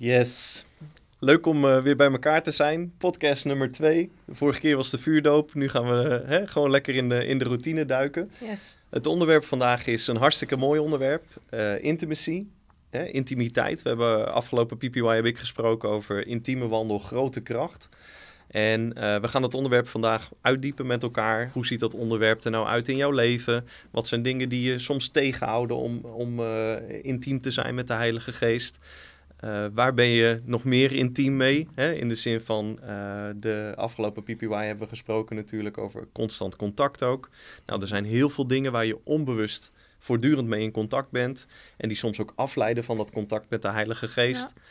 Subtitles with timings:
[0.00, 0.64] Yes.
[1.18, 2.92] Leuk om uh, weer bij elkaar te zijn.
[2.98, 4.10] Podcast nummer twee.
[4.24, 5.54] De vorige keer was de vuurdoop.
[5.54, 8.30] Nu gaan we uh, hè, gewoon lekker in de, in de routine duiken.
[8.40, 8.78] Yes.
[8.90, 11.24] Het onderwerp vandaag is een hartstikke mooi onderwerp.
[11.50, 12.46] Uh, intimacy.
[12.90, 13.82] Hè, intimiteit.
[13.82, 17.88] We hebben afgelopen PPY heb ik gesproken over intieme wandel, grote kracht.
[18.48, 21.50] En uh, we gaan het onderwerp vandaag uitdiepen met elkaar.
[21.52, 23.66] Hoe ziet dat onderwerp er nou uit in jouw leven?
[23.90, 26.72] Wat zijn dingen die je soms tegenhouden om, om uh,
[27.02, 28.78] intiem te zijn met de Heilige Geest?
[29.44, 31.68] Uh, waar ben je nog meer intiem mee?
[31.74, 31.92] Hè?
[31.92, 32.78] In de zin van
[33.36, 37.30] de afgelopen PPY hebben we gesproken natuurlijk over constant contact ook.
[37.66, 41.46] Nou, er zijn heel veel dingen waar je onbewust voortdurend mee in contact bent.
[41.76, 44.52] En die soms ook afleiden van dat contact met de Heilige Geest.
[44.54, 44.62] Ja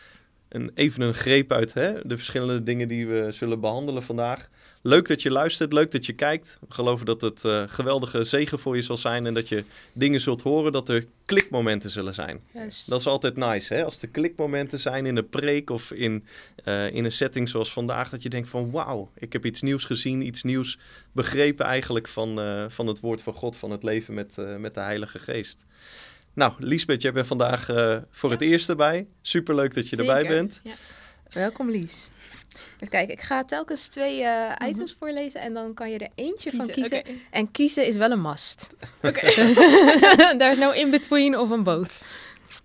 [0.49, 4.49] een, even een greep uit hè, de verschillende dingen die we zullen behandelen vandaag.
[4.87, 6.57] Leuk dat je luistert, leuk dat je kijkt.
[6.67, 9.63] We geloven dat het uh, geweldige zegen voor je zal zijn en dat je
[9.93, 12.41] dingen zult horen, dat er klikmomenten zullen zijn.
[12.85, 13.83] Dat is altijd nice, hè?
[13.83, 16.25] Als er klikmomenten zijn in een preek of in,
[16.65, 19.83] uh, in een setting zoals vandaag, dat je denkt van wauw, ik heb iets nieuws
[19.83, 20.77] gezien, iets nieuws
[21.11, 24.79] begrepen eigenlijk van, uh, van het woord van God, van het leven met, met de
[24.79, 25.65] Heilige Geest.
[26.33, 27.65] Nou, Liesbeth, jij bent vandaag
[28.11, 28.35] voor ja.
[28.35, 29.07] het eerst erbij.
[29.21, 30.15] Superleuk dat je Zeker.
[30.15, 30.61] erbij bent.
[30.63, 30.73] Ja.
[31.31, 32.09] Welkom Lies.
[32.75, 34.95] Even kijken, ik ga telkens twee uh, items mm -hmm.
[34.99, 36.65] voorlezen en dan kan je er eentje kiezen.
[36.65, 36.99] van kiezen.
[36.99, 37.21] Okay.
[37.31, 38.69] En kiezen is wel een must.
[39.01, 39.33] Okay.
[40.39, 41.91] There's no in between of een both.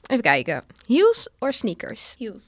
[0.07, 0.65] Even kijken.
[0.87, 2.15] Heels or sneakers?
[2.19, 2.47] Heels.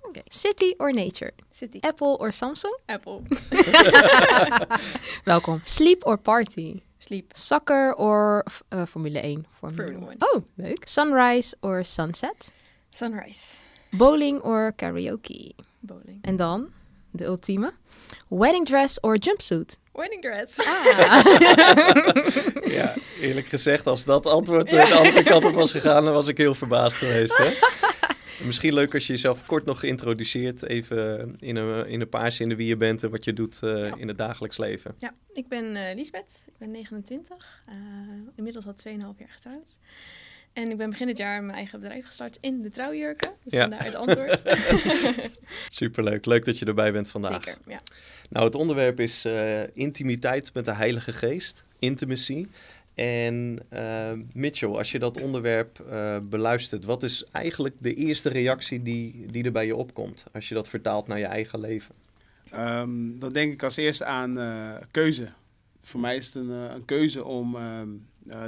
[0.00, 0.22] Okay.
[0.28, 1.32] City or nature?
[1.50, 1.78] City.
[1.80, 2.78] Apple or Samsung?
[2.86, 3.22] Apple.
[5.24, 5.60] Welkom.
[5.64, 6.82] Sleep or party?
[6.98, 7.32] Sleep.
[7.34, 9.46] Soccer or uh, Formule 1?
[9.60, 10.16] Formule 1.
[10.20, 10.86] Oh, leuk.
[10.86, 12.52] Sunrise or sunset?
[12.90, 13.62] Sunrise.
[13.92, 15.54] Bowling or karaoke?
[15.80, 16.18] Bowling.
[16.22, 16.72] En dan,
[17.12, 17.72] de ultieme.
[18.28, 19.78] Wedding dress or jumpsuit?
[19.92, 20.58] Wedding dress.
[20.58, 20.84] Ah.
[22.78, 24.84] ja, eerlijk gezegd, als dat antwoord ja.
[24.86, 27.36] de andere kant op was gegaan, dan was ik heel verbaasd geweest.
[27.36, 27.50] Hè?
[28.46, 32.56] Misschien leuk als je jezelf kort nog introduceert, even in een, in een paar zinnen
[32.56, 33.96] wie je bent en wat je doet uh, ja.
[33.96, 34.94] in het dagelijks leven.
[34.98, 37.74] Ja, ik ben uh, Liesbeth, ik ben 29, uh,
[38.36, 39.78] inmiddels al 2,5 jaar getrouwd.
[40.52, 43.60] En ik ben begin dit jaar mijn eigen bedrijf gestart in de trouwjurken, dus ja.
[43.60, 44.42] vandaar het antwoord.
[45.70, 47.44] Superleuk, leuk dat je erbij bent vandaag.
[47.44, 47.80] Zeker, ja.
[48.28, 49.28] Nou, het onderwerp is
[49.72, 52.46] intimiteit met de Heilige Geest, intimacy.
[52.94, 58.82] En uh, Mitchell, als je dat onderwerp uh, beluistert, wat is eigenlijk de eerste reactie
[58.82, 61.94] die, die er bij je opkomt als je dat vertaalt naar je eigen leven?
[62.54, 65.28] Um, dan denk ik als eerste aan uh, keuze.
[65.80, 67.56] Voor mij is het een, een keuze om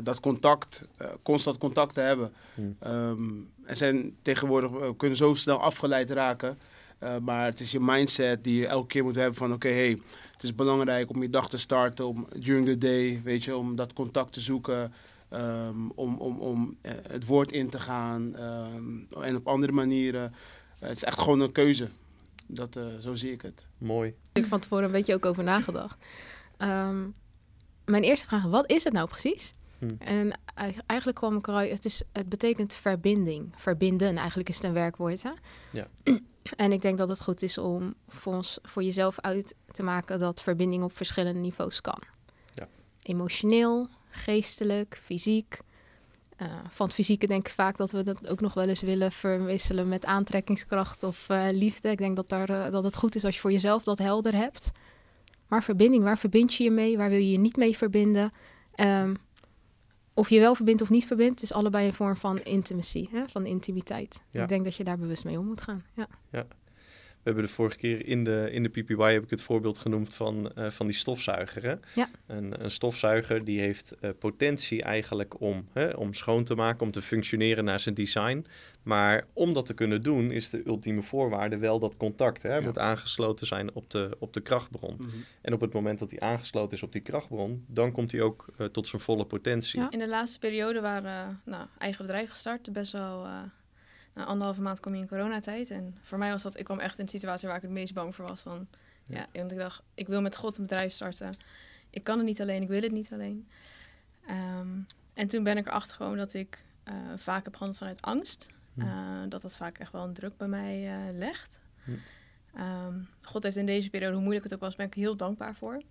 [0.02, 0.88] dat contact,
[1.22, 2.32] constant contact te hebben.
[2.54, 2.76] Hmm.
[2.86, 6.58] Um, er zijn tegenwoordig, we kunnen zo snel afgeleid raken.
[7.02, 9.78] Uh, maar het is je mindset die je elke keer moet hebben van oké, okay,
[9.78, 9.98] hey,
[10.32, 13.76] het is belangrijk om je dag te starten, om during the day, weet je, om
[13.76, 14.92] dat contact te zoeken,
[15.32, 16.76] um, om, om, om
[17.08, 20.34] het woord in te gaan um, en op andere manieren.
[20.82, 21.88] Uh, het is echt gewoon een keuze.
[22.46, 23.66] Dat, zo zie ik het.
[23.78, 24.08] Mooi.
[24.08, 25.96] Ik heb van tevoren een beetje ook over nagedacht.
[26.58, 27.14] Um,
[27.84, 29.52] mijn eerste vraag, wat is het nou precies?
[29.88, 29.96] Hmm.
[29.98, 30.38] En
[30.86, 33.52] eigenlijk kwam ik eruit, het, is, het betekent verbinding.
[33.56, 35.22] Verbinden, eigenlijk is het een werkwoord.
[35.22, 35.30] Hè?
[35.70, 35.86] Ja.
[36.56, 40.18] En ik denk dat het goed is om voor, ons, voor jezelf uit te maken
[40.18, 42.02] dat verbinding op verschillende niveaus kan.
[42.54, 42.68] Ja.
[43.02, 45.58] Emotioneel, geestelijk, fysiek.
[46.42, 49.12] Uh, van het fysieke denk ik vaak dat we dat ook nog wel eens willen
[49.12, 51.90] verwisselen met aantrekkingskracht of uh, liefde.
[51.90, 54.34] Ik denk dat, daar, uh, dat het goed is als je voor jezelf dat helder
[54.34, 54.70] hebt.
[55.48, 56.96] Maar verbinding, waar verbind je je mee?
[56.96, 58.32] Waar wil je je niet mee verbinden?
[58.76, 59.16] Um,
[60.14, 63.24] of je wel verbindt of niet verbindt, is allebei een vorm van intimacy, hè?
[63.28, 64.20] van intimiteit.
[64.30, 64.42] Ja.
[64.42, 65.84] Ik denk dat je daar bewust mee om moet gaan.
[65.92, 66.06] Ja.
[66.30, 66.46] ja.
[67.24, 70.14] We hebben de vorige keer in de, in de PPY heb ik het voorbeeld genoemd
[70.14, 71.62] van, uh, van die stofzuiger.
[71.62, 71.74] Hè?
[71.94, 72.08] Ja.
[72.26, 76.90] Een, een stofzuiger die heeft uh, potentie eigenlijk om, hè, om schoon te maken, om
[76.90, 78.46] te functioneren naar zijn design.
[78.82, 82.42] Maar om dat te kunnen doen is de ultieme voorwaarde wel dat contact.
[82.42, 82.48] Hè?
[82.48, 82.64] Hij ja.
[82.64, 84.94] moet aangesloten zijn op de, op de krachtbron.
[84.94, 85.04] Mhm.
[85.04, 85.24] Mm-hmm.
[85.40, 88.46] En op het moment dat hij aangesloten is op die krachtbron, dan komt hij ook
[88.58, 89.80] uh, tot zijn volle potentie.
[89.80, 89.90] Ja.
[89.90, 93.26] In de laatste periode waren nou, eigen bedrijf gestart, best wel...
[94.14, 95.70] Na anderhalve maand kom je in coronatijd.
[95.70, 97.94] En voor mij was dat, ik kwam echt in een situatie waar ik het meest
[97.94, 98.40] bang voor was.
[98.40, 98.66] Van,
[99.06, 99.26] ja.
[99.32, 101.34] ja want ik dacht, ik wil met God een bedrijf starten.
[101.90, 103.48] Ik kan het niet alleen, ik wil het niet alleen.
[104.30, 108.46] Um, en toen ben ik erachter gekomen dat ik uh, vaak heb gehandeld vanuit angst.
[108.76, 111.60] Uh, dat dat vaak echt wel een druk bij mij uh, legt.
[112.58, 115.54] Um, God heeft in deze periode, hoe moeilijk het ook was, ben ik heel dankbaar
[115.54, 115.82] voor.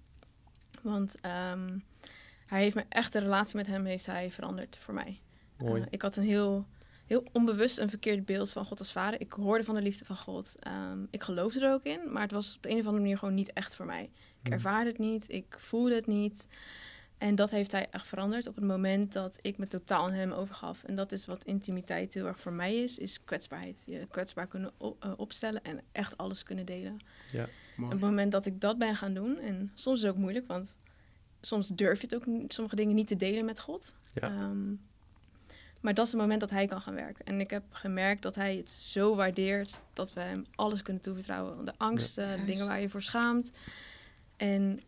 [0.82, 1.84] Want um,
[2.46, 5.20] hij heeft me echt, de relatie met hem heeft hij veranderd voor mij.
[5.58, 5.86] Mooi.
[5.90, 6.66] ik had een heel
[7.14, 9.22] heel onbewust een verkeerd beeld van God als vader.
[9.22, 10.56] Ik hoorde van de liefde van God.
[10.68, 13.18] Um, ik geloofde er ook in, maar het was op de een of andere manier
[13.18, 14.10] gewoon niet echt voor mij.
[14.44, 16.48] Ik ervaarde het niet, ik voelde het niet.
[17.18, 20.32] En dat heeft hij echt veranderd op het moment dat ik me totaal aan hem
[20.32, 20.84] overgaf.
[20.84, 23.84] En dat is wat intimiteit heel erg voor mij is, is kwetsbaarheid.
[23.86, 26.98] Je kwetsbaar kunnen op, uh, opstellen en echt alles kunnen delen.
[27.32, 27.48] Ja.
[27.78, 30.48] Op het moment dat ik dat ben gaan doen, en soms is het ook moeilijk,
[30.48, 30.78] want
[31.42, 33.96] soms durf je het ook sommige dingen niet te delen met God.
[34.14, 34.50] Ja.
[34.50, 34.82] Um,
[35.84, 37.26] maar dat is het moment dat hij kan gaan werken.
[37.26, 41.66] En ik heb gemerkt dat hij het zo waardeert dat we hem alles kunnen toevertrouwen.
[41.66, 43.52] De angsten, ja, de dingen waar je voor schaamt.
[44.38, 44.82] En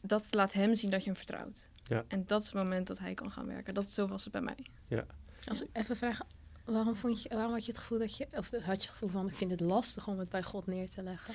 [0.00, 1.68] dat laat hem zien dat je hem vertrouwt.
[1.82, 2.04] Ja.
[2.08, 3.74] En dat is het moment dat hij kan gaan werken.
[3.74, 4.66] Dat, zo was het bij mij.
[4.88, 5.04] Ja.
[5.44, 6.20] Als ik even vraag,
[6.64, 9.08] waarom, vond je, waarom had je het gevoel dat je, of had je het gevoel
[9.08, 11.34] van, ik vind het lastig om het bij God neer te leggen?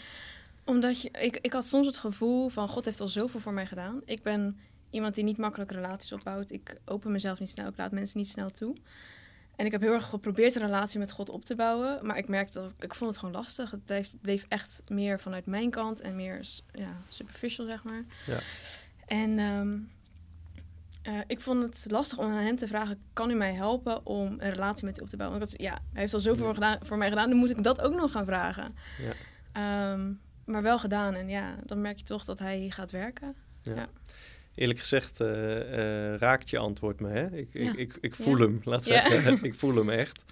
[0.63, 3.65] Omdat je, ik, ik had soms het gevoel van, God heeft al zoveel voor mij
[3.65, 4.01] gedaan.
[4.05, 6.51] Ik ben iemand die niet makkelijk relaties opbouwt.
[6.51, 8.75] Ik open mezelf niet snel, ik laat mensen niet snel toe.
[9.55, 12.05] En ik heb heel erg geprobeerd een relatie met God op te bouwen.
[12.05, 13.71] Maar ik merkte dat ik vond het gewoon lastig.
[13.71, 18.03] Het bleef, bleef echt meer vanuit mijn kant en meer ja, superficial, zeg maar.
[18.25, 18.39] Ja.
[19.05, 19.91] En um,
[21.07, 24.35] uh, ik vond het lastig om aan hem te vragen: kan u mij helpen om
[24.39, 25.39] een relatie met u op te bouwen?
[25.39, 26.53] Want ik ja, hij heeft al zoveel ja.
[26.53, 28.75] gedaan, voor mij gedaan, dan moet ik dat ook nog gaan vragen.
[29.53, 29.91] Ja.
[29.91, 31.15] Um, maar wel gedaan.
[31.15, 33.35] En ja, dan merk je toch dat hij gaat werken.
[33.61, 33.87] Ja.
[34.57, 37.09] Eerlijk gezegd uh, uh, raakt je antwoord me.
[37.09, 37.27] Hè?
[37.37, 37.59] Ik, Ja.
[37.71, 38.43] ik, ik, ik voel Ja.
[38.43, 39.39] hem, laat zeggen.
[39.43, 40.25] ik voel hem echt.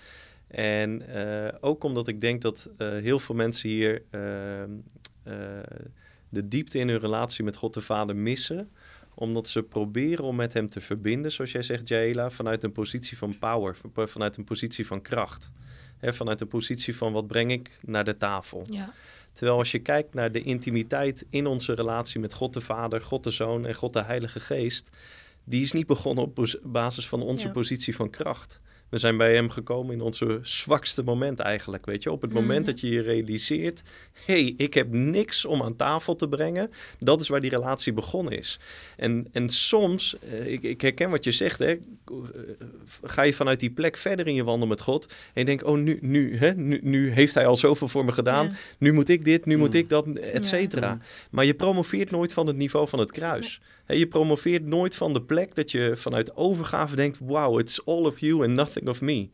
[0.47, 4.67] En eh, ook omdat ik denk dat eh, heel veel mensen hier eh, eh,
[6.29, 8.71] de diepte in hun relatie met God de Vader missen.
[9.13, 13.17] Omdat ze proberen om met hem te verbinden, zoals jij zegt, Jaela, vanuit een positie
[13.17, 15.51] van power, van- vanuit een positie van kracht.
[15.97, 18.65] Hè, vanuit een positie van wat breng ik naar de tafel.
[18.69, 18.93] Ja.
[19.35, 23.23] Terwijl als je kijkt naar de intimiteit in onze relatie met God de Vader, God
[23.23, 24.89] de Zoon en God de Heilige Geest,
[25.43, 27.53] die is niet begonnen op basis van onze Ja.
[27.53, 28.59] positie van kracht.
[28.95, 32.11] We zijn bij hem gekomen in onze zwakste moment eigenlijk, weet je.
[32.11, 32.69] Op het moment Mhm.
[32.69, 33.81] dat je je realiseert,
[34.25, 36.71] hey, ik heb niks om aan tafel te brengen.
[36.99, 38.59] Dat is waar die relatie begonnen is.
[38.97, 41.77] En, en soms, eh, ik, ik herken wat je zegt, hè, eh,
[43.03, 45.05] ga je vanuit die plek verder in je wandel met God.
[45.05, 48.11] En je denkt, oh, nu, nu, hè, nu, nu heeft hij al zoveel voor me
[48.11, 48.45] gedaan.
[48.45, 48.53] Ja.
[48.77, 49.79] Nu moet ik dit, nu moet Mm.
[49.79, 50.93] ik dat, et cetera.
[50.93, 51.01] Mm.
[51.29, 53.61] Maar je promoveert nooit van het niveau van het kruis.
[53.85, 57.17] Hè, je promoveert nooit van de plek dat je vanuit overgave denkt...
[57.19, 59.29] wow, it's all of you and nothing of me.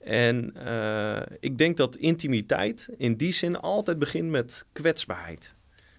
[0.00, 5.54] En eh, ik denk dat intimiteit in die zin altijd begint met kwetsbaarheid.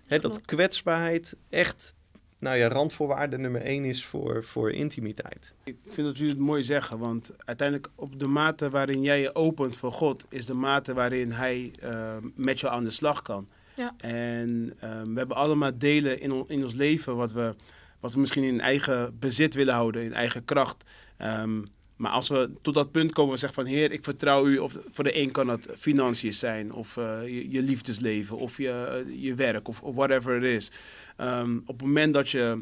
[0.07, 1.93] Hè, dat kwetsbaarheid echt
[2.39, 5.53] nou ja, randvoorwaarde nummer één is voor, voor intimiteit.
[5.63, 9.35] Ik vind dat jullie het mooi zeggen, want uiteindelijk op de mate waarin jij je
[9.35, 13.47] opent voor God, is de mate waarin Hij eh, met jou aan de slag kan.
[13.75, 13.93] Ja.
[13.97, 17.55] En ehm, we hebben allemaal delen in, on- in ons leven wat we,
[17.99, 20.83] wat we misschien in eigen bezit willen houden, in eigen kracht.
[21.17, 21.61] Ehm,
[21.95, 24.57] maar als we tot dat punt komen, we zeggen van Heer, ik vertrouw u.
[24.57, 28.69] Of voor de een kan het financiën zijn, of eh, je, je liefdesleven, of je,
[28.69, 30.71] eh, je werk, of, of whatever it is.
[31.17, 32.59] Ehm, op het moment dat je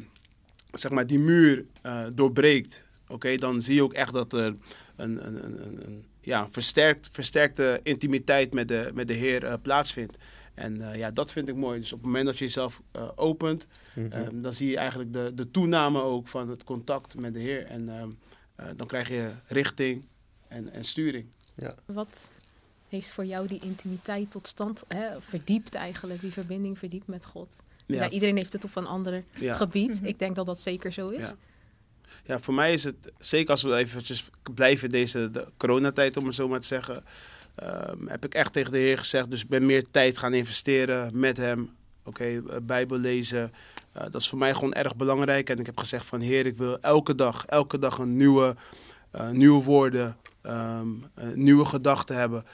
[0.71, 4.55] zeg maar, die muur eh, doorbreekt, oké, dan zie je ook echt dat er
[4.95, 10.17] een, een, een, een, ja, versterkt, versterkte intimiteit met de, met de Heer plaatsvindt.
[10.53, 11.79] En ja, dat vind ik mooi.
[11.79, 12.81] Dus op het moment dat je jezelf
[13.15, 14.11] opent, Mhm.
[14.11, 17.65] Ehm, dan zie je eigenlijk de, de toename ook van het contact met de Heer.
[17.65, 18.09] En ehm,
[18.55, 20.05] eh, dan krijg je richting
[20.47, 21.25] en, en sturing.
[21.85, 22.31] Wat
[22.89, 27.55] heeft voor jou die intimiteit tot stand hè, verdiept eigenlijk, die verbinding verdiept met God?
[27.85, 29.53] Ja, Ja, iedereen heeft het op een ander ja.
[29.53, 29.93] gebied.
[29.93, 30.05] Mhm.
[30.05, 31.27] Ik denk dat dat zeker zo is.
[31.27, 31.35] Ja.
[32.23, 36.25] ja, voor mij is het, zeker als we eventjes blijven in deze de coronatijd, om
[36.25, 37.03] het zo maar te zeggen,
[37.55, 41.19] ehm, heb ik echt tegen de Heer gezegd, dus ik ben meer tijd gaan investeren
[41.19, 41.75] met Hem.
[42.03, 43.51] Oké, eh, Bijbel lezen.
[43.91, 45.49] Eh, dat is voor mij gewoon erg belangrijk.
[45.49, 48.55] En ik heb gezegd van Heer, ik wil elke dag, elke dag een nieuwe,
[49.11, 52.45] eh, nieuwe woorden, ehm, eh, nieuwe gedachten hebben,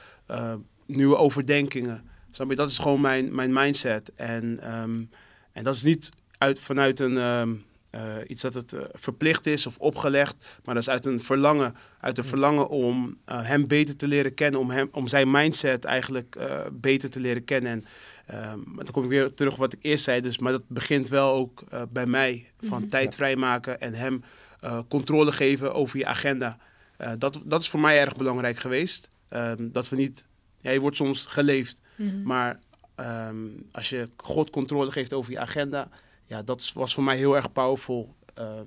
[0.85, 2.09] nieuwe overdenkingen.
[2.31, 2.55] Snap je?
[2.55, 4.11] Dat is gewoon mijn, mijn mindset.
[4.15, 5.03] En, ehm,
[5.51, 7.55] en dat is niet uit, vanuit een, ehm,
[7.89, 12.17] eh, iets dat het verplicht is of opgelegd, maar dat is uit een verlangen, uit
[12.17, 16.37] een verlangen om hem beter te leren kennen, om, hem, om zijn mindset eigenlijk
[16.71, 17.71] beter te leren kennen.
[17.71, 17.85] En
[18.27, 20.63] ehm, maar dan kom ik weer terug op wat ik eerst zei, dus, maar dat
[20.67, 22.89] begint wel ook eh, bij mij, van Mhm.
[22.89, 24.23] tijd vrijmaken en hem
[24.59, 26.57] eh, controle geven over je agenda.
[26.97, 29.09] Eh, dat, dat is voor mij erg belangrijk geweest.
[29.27, 30.25] Ehm, dat we niet,
[30.61, 32.21] ja, je wordt soms geleefd, Mhm.
[32.23, 32.59] maar
[32.95, 33.35] ehm,
[33.71, 35.89] als je God controle geeft over je agenda,
[36.25, 38.15] ja, dat was voor mij heel erg powerful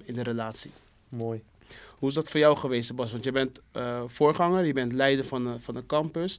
[0.04, 0.70] in de relatie.
[1.08, 1.42] Mooi.
[1.98, 3.12] Hoe is dat voor jou geweest, Bas?
[3.12, 3.60] Want je bent
[4.06, 6.38] voorganger, je bent leider van de, van de campus.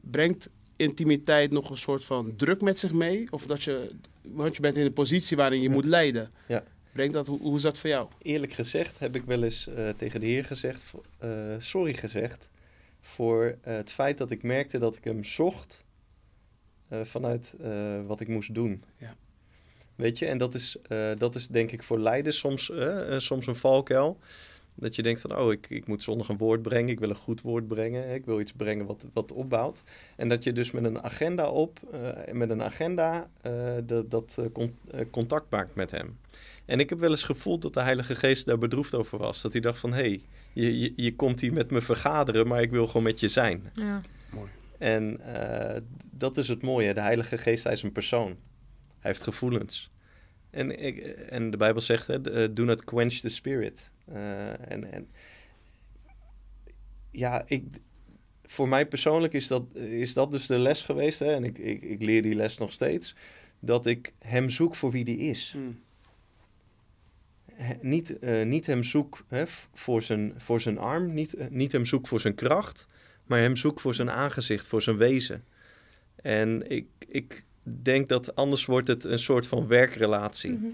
[0.00, 3.26] Brengt intimiteit nog een soort van druk met zich mee?
[3.30, 3.90] Of dat je,
[4.22, 5.74] want je bent in een positie waarin je Ja.
[5.74, 6.30] moet leiden.
[6.48, 6.62] Ja.
[6.92, 8.08] Brengt dat, hoe, hoe is dat voor jou?
[8.22, 10.84] Eerlijk gezegd heb ik wel eens eh, tegen de Heer gezegd,
[11.18, 12.48] eh, sorry gezegd,
[13.00, 15.84] voor eh, het feit dat ik merkte dat ik hem zocht
[17.02, 17.54] vanuit
[18.06, 18.84] wat ik moest doen.
[18.96, 19.16] Ja.
[19.94, 20.76] Weet je, en dat is,
[21.18, 22.72] dat is denk ik voor leiders soms,
[23.16, 24.18] soms een valkuil.
[24.76, 26.90] Dat je denkt van, oh, ik, ik moet zondag een woord brengen.
[26.90, 28.14] Ik wil een goed woord brengen.
[28.14, 29.80] Ik wil iets brengen wat, wat opbouwt.
[30.16, 33.52] En dat je dus met een agenda op, eh, met een agenda, eh,
[33.84, 34.78] dat, dat eh, con-
[35.10, 36.18] contact maakt met hem.
[36.64, 39.42] En ik heb wel eens gevoeld dat de Heilige Geest daar bedroefd over was.
[39.42, 42.62] Dat hij dacht van, hé, hey, je, je, je komt hier met me vergaderen, maar
[42.62, 43.70] ik wil gewoon met je zijn.
[43.74, 44.00] Ja.
[44.82, 46.94] En eh, dat is het mooie.
[46.94, 48.36] De Heilige Geest, hij is een persoon.
[48.98, 49.90] Hij heeft gevoelens.
[50.52, 53.90] En, ik, en de Bijbel zegt, hè, eh, do not quench the spirit.
[54.04, 55.08] Eh, en, en
[57.10, 57.64] ja, ik,
[58.42, 61.18] voor mij persoonlijk is dat, is dat dus de les geweest.
[61.18, 61.34] Hè?
[61.34, 63.14] En ik, ik, ik leer die les nog steeds.
[63.60, 65.54] Dat ik hem zoek voor wie die is.
[65.56, 65.80] Mm.
[67.54, 69.44] He- niet, eh, niet hem zoek hè,
[69.74, 72.86] voor, zijn, voor zijn arm, niet, niet hem zoek voor zijn kracht,
[73.26, 75.44] maar hem zoek voor zijn aangezicht, voor zijn wezen.
[76.16, 80.50] En ik, ik denk dat anders wordt het een soort van werkrelatie.
[80.50, 80.66] Mhm.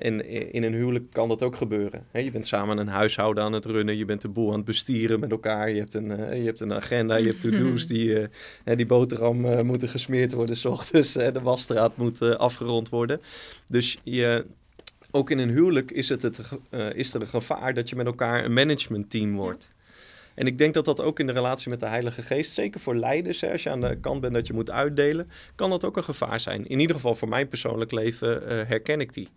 [0.00, 2.04] In, in een huwelijk kan dat ook gebeuren.
[2.10, 2.20] Hè?
[2.20, 5.20] Je bent samen een huishouden aan het runnen, je bent de boel aan het bestieren
[5.20, 8.28] met elkaar, je hebt een, eh, je hebt een agenda, je hebt to-do's, die, eh,
[8.64, 11.32] hè, die boterham eh, moeten gesmeerd worden s ochtends, hè?
[11.32, 13.20] de wasstraat moet eh, afgerond worden.
[13.66, 14.44] Dus je,
[15.10, 18.06] ook in een huwelijk is, het het, eh, is er een gevaar dat je met
[18.06, 19.70] elkaar een managementteam wordt.
[20.38, 22.96] En ik denk dat dat ook in de relatie met de Heilige Geest, zeker voor
[22.96, 25.96] leiders, hè, als je aan de kant bent dat je moet uitdelen, kan dat ook
[25.96, 26.66] een gevaar zijn.
[26.66, 29.28] In ieder geval voor mijn persoonlijk leven eh, herken ik die.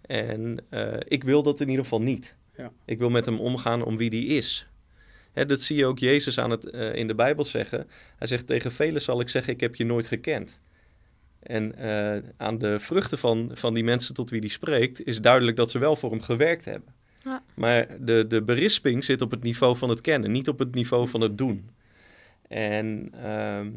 [0.00, 2.34] En eh, ik wil dat in ieder geval niet.
[2.56, 2.72] Ja.
[2.84, 4.68] Ik wil met hem omgaan om wie die is.
[5.32, 7.86] Hè, dat zie je ook Jezus aan het, eh, in de Bijbel zeggen.
[8.16, 10.60] Hij zegt tegen velen zal ik zeggen, ik heb je nooit gekend.
[11.40, 11.74] En
[12.36, 15.78] aan de vruchten van, van die mensen tot wie hij spreekt, is duidelijk dat ze
[15.78, 16.94] wel voor hem gewerkt hebben.
[17.28, 17.42] Ja.
[17.54, 21.08] Maar de, de berisping zit op het niveau van het kennen, niet op het niveau
[21.08, 21.70] van het doen.
[22.48, 23.70] En ehm,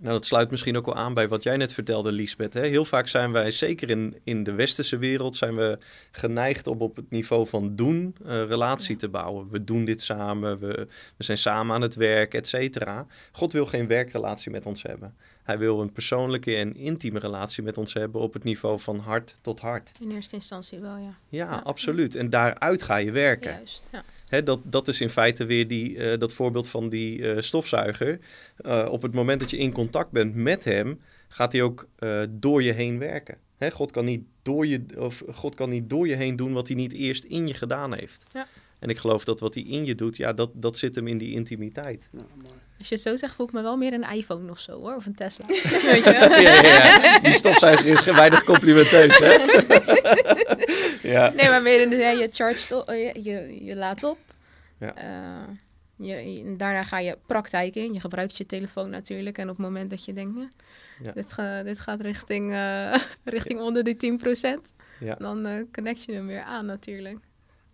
[0.00, 2.54] nou, dat sluit misschien ook wel aan bij wat jij net vertelde, Liesbeth.
[2.54, 2.66] Hè?
[2.66, 5.78] Heel vaak zijn wij, zeker in, in de westerse wereld, zijn we
[6.10, 8.98] geneigd om op het niveau van doen een relatie Ja.
[8.98, 9.50] te bouwen.
[9.50, 10.86] We doen dit samen, we,
[11.16, 13.06] we zijn samen aan het werk, et cetera.
[13.32, 15.14] God wil geen werkrelatie met ons hebben.
[15.42, 19.36] Hij wil een persoonlijke en intieme relatie met ons hebben op het niveau van hart
[19.40, 19.92] tot hart.
[20.00, 21.14] In eerste instantie wel, ja.
[21.28, 21.56] Ja, Ja.
[21.64, 22.14] absoluut.
[22.16, 23.50] En daaruit ga je werken.
[23.52, 23.84] Juist.
[23.92, 24.04] Ja.
[24.28, 28.18] Hè, dat, dat is in feite weer die, eh, dat voorbeeld van die eh, stofzuiger.
[28.56, 32.22] Eh, op het moment dat je in contact bent met hem, gaat hij ook eh,
[32.30, 33.36] door je heen werken.
[33.56, 36.68] Hè, God, kan niet door je, of God kan niet door je heen doen wat
[36.68, 38.24] hij niet eerst in je gedaan heeft.
[38.32, 38.46] Ja.
[38.78, 41.18] En ik geloof dat wat hij in je doet, ja, dat, dat zit hem in
[41.18, 42.08] die intimiteit.
[42.12, 42.54] Ja, mooi.
[42.82, 44.94] Als je het zo zegt, voel ik me wel meer een iPhone of zo hoor.
[44.94, 45.44] Of een Tesla.
[45.46, 46.10] Weet je?
[46.12, 46.62] ja, ja,
[47.02, 47.18] ja.
[47.18, 49.36] Die stofzuiger is weinig complimenteus, hè?
[51.12, 51.28] ja.
[51.28, 54.18] Nee, maar meer in de zin, je chargt op, je, je, je laat op.
[54.78, 54.94] Ja.
[54.94, 55.54] Eh,
[55.96, 57.92] je, je- daarna ga je praktijk in.
[57.92, 59.38] Je gebruikt je telefoon natuurlijk.
[59.38, 60.48] En op het moment dat je denkt, ja,
[61.02, 61.12] Ja.
[61.12, 65.14] dit, ga- dit gaat richting, eh, richting onder die 10%, Ja.
[65.14, 67.18] dan eh, connect je hem weer aan natuurlijk.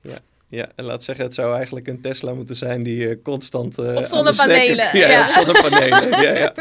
[0.03, 0.19] Ja,
[0.51, 3.79] en laat zeggen, het zou eigenlijk een Tesla moeten zijn die eh, constant...
[3.79, 5.25] aan de zonnepanelen, stekker- Ja, ja.
[5.25, 6.11] op zonnepanelen.
[6.27, 6.53] ja, ja.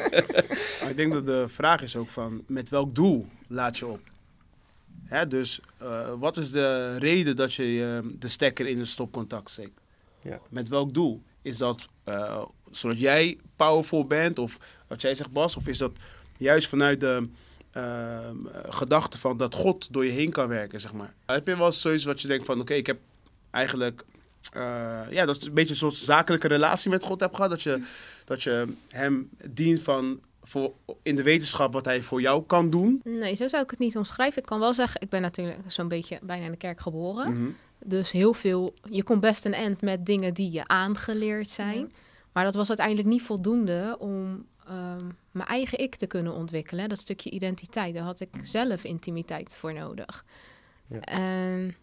[0.81, 3.99] Maar ik denk dat de vraag is ook van, met welk doel laat je op?
[5.05, 9.49] Hè, dus eh, wat is de reden dat je eh, de stekker in het stopcontact
[9.49, 9.79] steekt?
[10.21, 10.39] Ja.
[10.49, 11.21] Met welk doel?
[11.41, 12.41] Is dat eh,
[12.71, 14.39] zodat jij powerful bent?
[14.39, 15.55] Of wat jij zegt Bas?
[15.55, 15.91] Of is dat
[16.37, 17.27] juist vanuit de
[17.71, 18.35] ehm,
[18.69, 21.13] gedachte van dat God door je heen kan werken, zeg maar?
[21.25, 22.97] Heb je wel eens zoiets wat je denkt van, oké, ik heb
[23.51, 24.03] eigenlijk...
[24.53, 27.51] eh, ja, dat je een beetje een soort zakelijke relatie met God hebt gehad.
[27.51, 27.83] Dat je,
[28.25, 33.01] dat je hem dient van voor, in de wetenschap wat hij voor jou kan doen.
[33.03, 34.41] Nee, zo zou ik het niet omschrijven.
[34.41, 37.33] Ik kan wel zeggen, ik ben natuurlijk zo'n beetje bijna in de kerk geboren.
[37.33, 37.49] Mhm.
[37.79, 41.91] Dus heel veel, je komt best een eind met dingen die je aangeleerd zijn.
[42.31, 46.89] Maar dat was uiteindelijk niet voldoende om ehm, mijn eigen ik te kunnen ontwikkelen.
[46.89, 50.25] Dat stukje identiteit, daar had ik zelf intimiteit voor nodig.
[50.87, 50.99] Ja.
[50.99, 51.75] En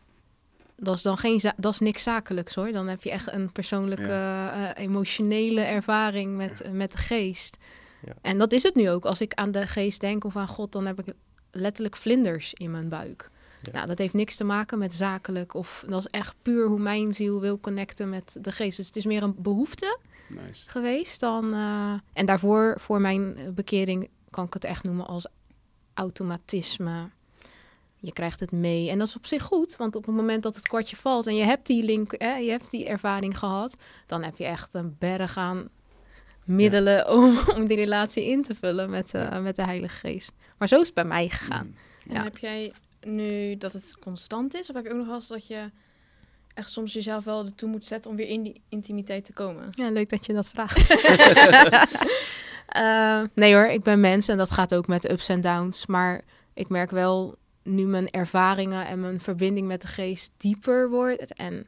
[0.76, 2.72] dat is dan geen, dat is niks zakelijks hoor.
[2.72, 7.56] Dan heb je echt een persoonlijke, eh, emotionele ervaring met, met de geest.
[8.06, 8.12] Ja.
[8.22, 9.04] En dat is het nu ook.
[9.04, 11.14] Als ik aan de geest denk of aan God, dan heb ik
[11.50, 13.30] letterlijk vlinders in mijn buik.
[13.72, 15.54] Nou, dat heeft niks te maken met zakelijk.
[15.54, 18.76] Of dat is echt puur hoe mijn ziel wil connecten met de geest.
[18.76, 20.70] Dus het is meer een behoefte Nice.
[20.70, 21.52] geweest dan.
[21.54, 25.26] eh, en daarvoor, voor mijn bekering, kan ik het echt noemen als
[25.94, 27.10] automatisme.
[28.04, 28.90] Je krijgt het mee.
[28.90, 31.36] En dat is op zich goed, want op het moment dat het kwartje valt en
[31.36, 34.96] je hebt die link, hè, je hebt die ervaring gehad, dan heb je echt een
[34.98, 35.68] berg aan
[36.44, 40.32] middelen om, om die relatie in te vullen met, eh, met de Heilige Geest.
[40.58, 41.76] Maar zo is het bij mij gegaan.
[42.08, 42.22] En Ja.
[42.22, 44.68] heb jij nu dat het constant is?
[44.68, 45.70] Of heb je ook nog wel eens dat je
[46.54, 49.68] echt soms jezelf wel ertoe moet zetten om weer in die intimiteit te komen?
[49.74, 50.78] Ja, leuk dat je dat vraagt.
[52.66, 55.86] Eh, nee hoor, ik ben mens en dat gaat ook met ups en downs.
[55.86, 56.22] Maar
[56.54, 57.34] ik merk wel
[57.64, 61.34] nu mijn ervaringen en mijn verbinding met de geest dieper wordt.
[61.34, 61.66] En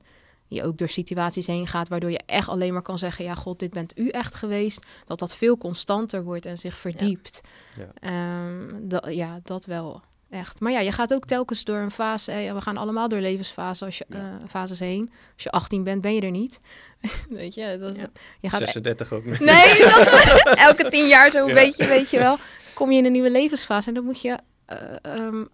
[0.49, 3.59] je ook door situaties heen gaat, waardoor je echt alleen maar kan zeggen: Ja, God,
[3.59, 4.87] dit bent u echt geweest.
[5.07, 7.41] Dat dat veel constanter wordt en zich verdiept.
[7.77, 7.91] Ja.
[8.01, 10.03] Ehm, dat, ja, dat wel.
[10.31, 10.61] Echt.
[10.61, 12.31] Maar ja, je gaat ook telkens door een fase.
[12.31, 14.19] hè, we gaan allemaal door levensfases als je, Ja.
[14.19, 15.11] eh, fases heen.
[15.35, 16.61] Als je 18 bent, ben je er niet.
[17.29, 18.11] Weet je, dat, Ja.
[18.41, 19.41] je gaat 36 ook niet.
[19.41, 21.55] Nee, dat- elke tien jaar zo'n Ja.
[21.55, 22.37] beetje, weet je wel.
[22.75, 25.45] Kom je in een nieuwe levensfase en dan moet je eh, ehm,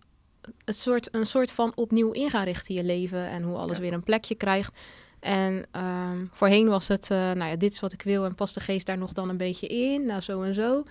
[0.64, 3.82] het soort, een soort van opnieuw in gaan richten je leven en hoe alles Ja.
[3.82, 4.72] weer een plekje krijgt.
[5.20, 8.54] En ehm, voorheen was het, eh, nou ja, dit is wat ik wil en past
[8.54, 10.82] de geest daar nog dan een beetje in, nou zo en zo.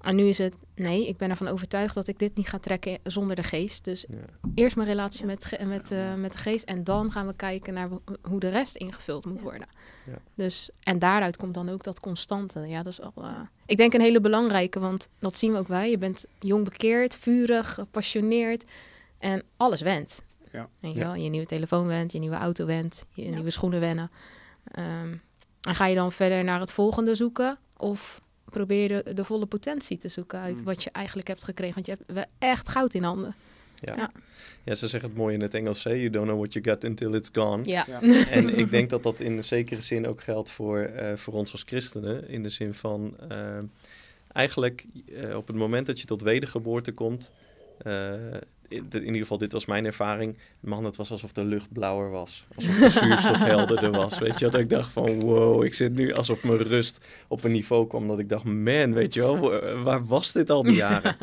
[0.00, 2.98] En nu is het, nee, ik ben ervan overtuigd dat ik dit niet ga trekken
[3.02, 3.84] zonder de geest.
[3.84, 4.16] Dus Ja.
[4.54, 7.88] eerst mijn relatie met, met, eh, met de geest en dan gaan we kijken naar
[8.22, 9.42] hoe de rest ingevuld moet Ja.
[9.42, 9.66] worden.
[10.06, 10.18] Ja.
[10.34, 12.60] Dus, en daaruit komt dan ook dat constante.
[12.60, 15.68] Ja, dat is wel, eh, ik denk een hele belangrijke, want dat zien we ook
[15.68, 15.90] wij.
[15.90, 18.64] Je bent jong bekeerd, vurig, gepassioneerd
[19.18, 20.26] en alles went.
[20.52, 20.68] Ja.
[20.80, 21.04] Weet je Ja.
[21.06, 21.14] wel?
[21.14, 23.30] Je nieuwe telefoon went, je nieuwe auto went, je Ja.
[23.34, 24.10] nieuwe schoenen wennen.
[24.64, 25.14] Ehm,
[25.60, 27.58] en ga je dan verder naar het volgende zoeken?
[27.76, 30.64] Of probeer je de, volle potentie te zoeken uit Mm.
[30.64, 31.74] wat je eigenlijk hebt gekregen?
[31.74, 33.34] Want je hebt wel echt goud in handen.
[33.80, 33.96] Ja.
[33.96, 34.10] Ja.
[34.64, 35.90] Ja, ze zeggen het mooi in het Engels, hè?
[35.90, 37.64] you don't know what you got until it's gone.
[37.64, 37.84] Ja.
[37.88, 38.00] Ja.
[38.30, 41.52] En ik denk dat dat in een zekere zin ook geldt voor, eh, voor ons
[41.52, 42.28] als christenen.
[42.28, 43.58] In de zin van, eh,
[44.32, 47.30] eigenlijk eh, op het moment dat je tot wedergeboorte komt...
[48.68, 50.36] eh, in ieder geval, dit was mijn ervaring.
[50.60, 52.44] Man, het was alsof de lucht blauwer was.
[52.54, 54.18] Alsof de zuurstof helderder was.
[54.18, 57.52] Weet je, dat ik dacht van wow, ik zit nu alsof mijn rust op een
[57.52, 58.06] niveau kwam.
[58.06, 61.16] Dat ik dacht, man, weet je wel, wa- waar was dit al die jaren?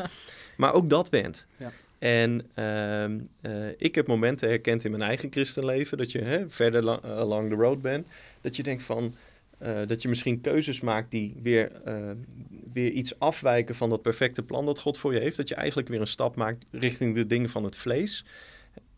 [0.56, 1.44] Maar ook dat went.
[1.56, 1.72] Ja.
[1.98, 6.82] En ehm, eh, ik heb momenten herkend in mijn eigen christenleven dat je hè, verder
[6.82, 8.06] la- along the road bent.
[8.40, 9.14] Dat je denkt van,
[9.58, 12.10] eh, dat je misschien keuzes maakt die weer, eh,
[12.72, 15.36] weer iets afwijken van dat perfecte plan dat God voor je heeft.
[15.36, 18.24] Dat je eigenlijk weer een stap maakt richting de dingen van het vlees.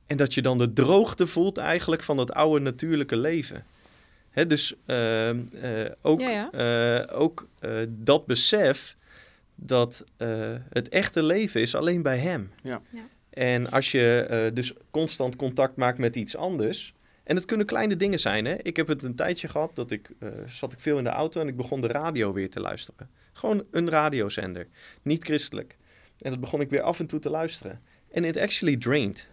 [0.06, 3.64] En dat je dan de droogte voelt eigenlijk van dat oude natuurlijke leven.
[4.30, 8.96] Hè, dus ehm, eh, ook, Ja, eh, ook eh, dat besef
[9.54, 12.50] dat eh, het echte leven is alleen bij hem.
[12.62, 12.80] Ja.
[12.90, 13.08] Ja.
[13.30, 16.94] En als je eh, dus constant contact maakt met iets anders.
[17.28, 18.44] En het kunnen kleine dingen zijn.
[18.44, 18.54] Hè?
[18.62, 21.40] Ik heb het een tijdje gehad dat ik eh, zat ik veel in de auto
[21.40, 23.08] en ik begon de radio weer te luisteren.
[23.32, 24.66] Gewoon een radiozender,
[25.02, 25.76] niet christelijk.
[26.18, 27.80] En dat begon ik weer af en toe te luisteren.
[28.10, 29.28] En it actually drained.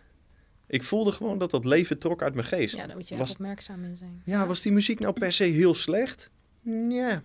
[0.67, 2.75] Ik voelde gewoon dat dat leven trok uit mijn geest.
[2.75, 4.21] Ja, daar moet je Was- echt opmerkzaam in zijn.
[4.25, 6.29] Ja, was die muziek nou per se heel slecht?
[6.89, 7.23] Ja.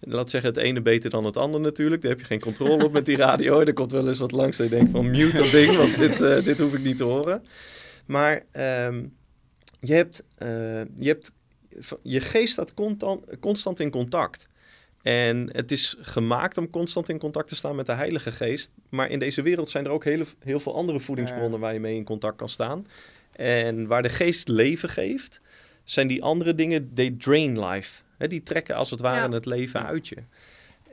[0.00, 2.02] Laat zeggen, het ene beter dan het ander natuurlijk.
[2.02, 3.60] Daar heb je geen controle op met die radio.
[3.60, 6.20] Er komt wel eens wat langs dat je denkt van mute dat ding, want dit,
[6.20, 7.42] eh, dit hoef ik niet te horen.
[8.06, 9.04] Maar ehm,
[9.80, 10.48] je hebt, eh,
[10.96, 11.32] je hebt,
[12.02, 14.48] je geest staat constant, constant in contact.
[15.02, 18.72] En het is gemaakt om constant in contact te staan met de Heilige Geest.
[18.88, 21.96] Maar in deze wereld zijn er ook hele, heel veel andere voedingsbronnen waar je mee
[21.96, 22.86] in contact kan staan.
[23.32, 25.40] En waar de geest leven geeft,
[25.84, 28.02] zijn die andere dingen, they drain life.
[28.18, 29.34] Die trekken als het ware Ja.
[29.34, 30.16] het leven uit je.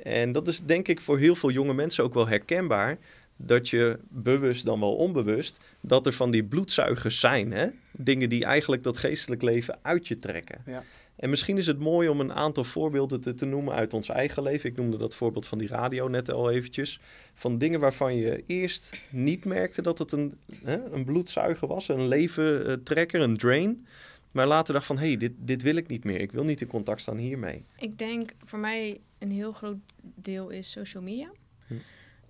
[0.04, 2.98] En dat is denk ik voor heel veel jonge mensen ook wel herkenbaar.
[3.46, 7.52] Dat je bewust dan wel onbewust, dat er van die bloedzuigers zijn.
[7.52, 7.68] Hè?
[7.92, 10.62] Dingen die eigenlijk dat geestelijk leven uit je trekken.
[10.66, 10.84] Ja.
[11.16, 14.44] En misschien is het mooi om een aantal voorbeelden te, te noemen uit ons eigen
[14.44, 14.70] leven.
[14.70, 17.00] Ik noemde dat voorbeeld van die radio net al eventjes.
[17.34, 22.08] Van dingen waarvan je eerst niet merkte dat het een, hè, een bloedzuiger was, een
[22.08, 23.88] leventrekker, een drain.
[24.32, 26.22] Maar later dacht van, hé, hey, dit, dit wil ik niet meer.
[26.22, 27.66] Ik wil niet in contact staan hiermee.
[27.78, 31.30] Ik denk voor mij een heel groot deel is social media.
[31.68, 31.74] Hm.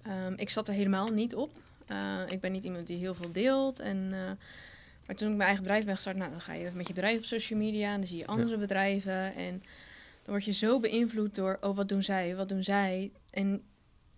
[0.03, 1.51] Ehm, ik zat er helemaal niet op.
[1.85, 3.79] Eh, ik ben niet iemand die heel veel deelt.
[3.79, 4.31] En, eh,
[5.05, 7.17] maar toen ik mijn eigen bedrijf ben gestart, nou, dan ga je met je bedrijf
[7.17, 9.35] op social media en dan zie je andere bedrijven.
[9.35, 9.63] En
[10.23, 13.11] dan word je zo beïnvloed door, oh, wat doen zij, wat doen zij.
[13.29, 13.63] En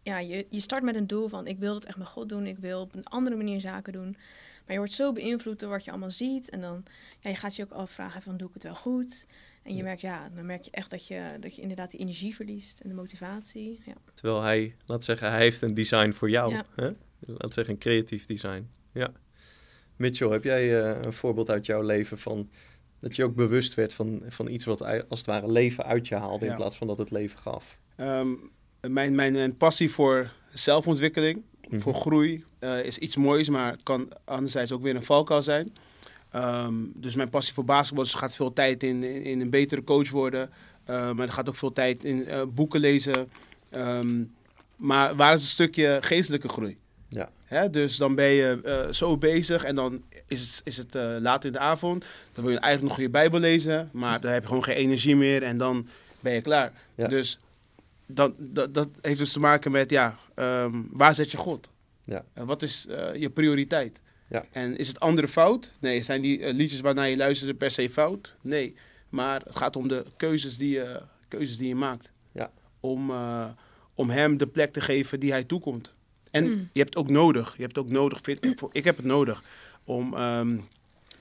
[0.03, 2.45] ja, je, je start met een doel van, ik wil het echt met God doen,
[2.45, 4.17] ik wil op een andere manier zaken doen.
[4.65, 6.49] Maar je wordt zo beïnvloed door wat je allemaal ziet.
[6.49, 6.83] En dan,
[7.19, 9.25] ja, je gaat je ook afvragen van, doe ik het wel goed?
[9.65, 9.83] En je Ja.
[9.83, 12.89] merkt, ja, dan merk je echt dat je, dat je inderdaad die energie verliest en
[12.89, 13.81] de motivatie.
[13.85, 13.93] Ja.
[14.13, 16.51] Terwijl hij, laat zeggen, hij heeft een design voor jou.
[16.53, 16.65] Ja.
[16.75, 16.89] Hè?
[17.19, 18.69] Laat zeggen, een creatief design.
[18.91, 19.11] Ja.
[19.95, 22.49] Mitchell, heb jij eh, een voorbeeld uit jouw leven van
[22.99, 26.15] dat je ook bewust werd van, van iets wat als het ware leven uit je
[26.15, 27.77] haalde in plaats van dat het leven gaf?
[27.95, 28.29] Ehm,
[28.89, 31.79] mijn, mijn, mijn passie voor zelfontwikkeling, Mhm.
[31.79, 35.73] voor groei, eh, is iets moois, maar kan anderzijds ook weer een valkuil zijn.
[36.35, 39.83] Ehm, dus mijn passie voor basketbal dus gaat veel tijd in, in, in een betere
[39.83, 40.49] coach worden.
[40.83, 43.31] Eh, maar er gaat ook veel tijd in eh, boeken lezen.
[43.69, 44.23] Ehm,
[44.75, 46.77] maar waar is een stukje geestelijke groei?
[47.07, 47.29] Ja.
[47.45, 51.15] Hè, dus dan ben je eh, zo bezig en dan is het, is het eh,
[51.19, 52.05] laat in de avond.
[52.33, 55.15] Dan wil je eigenlijk nog je Bijbel lezen, maar dan heb je gewoon geen energie
[55.15, 55.87] meer en dan
[56.19, 56.73] ben je klaar.
[56.95, 57.07] Ja.
[57.07, 57.39] Dus
[58.05, 60.17] dat, dat, dat heeft dus te maken met, ja,
[60.91, 61.69] waar zet je God?
[62.03, 62.23] Ja.
[62.33, 64.01] Eh, wat is je prioriteit?
[64.27, 64.45] Ja.
[64.51, 65.71] En is het andere fout?
[65.79, 66.01] Nee.
[66.01, 68.35] Zijn die eh, liedjes waarnaar je luisterde per se fout?
[68.41, 68.75] Nee.
[69.09, 72.11] Maar het gaat om de keuzes die je, keuzes die je maakt.
[72.31, 72.51] Ja.
[72.79, 73.45] Om, eh,
[73.95, 75.91] om hem de plek te geven die hij toekomt.
[76.31, 76.69] En Mm.
[76.73, 77.53] je hebt ook nodig.
[77.57, 78.21] Je hebt ook nodig.
[78.71, 79.43] Ik heb het nodig
[79.83, 80.57] om ehm,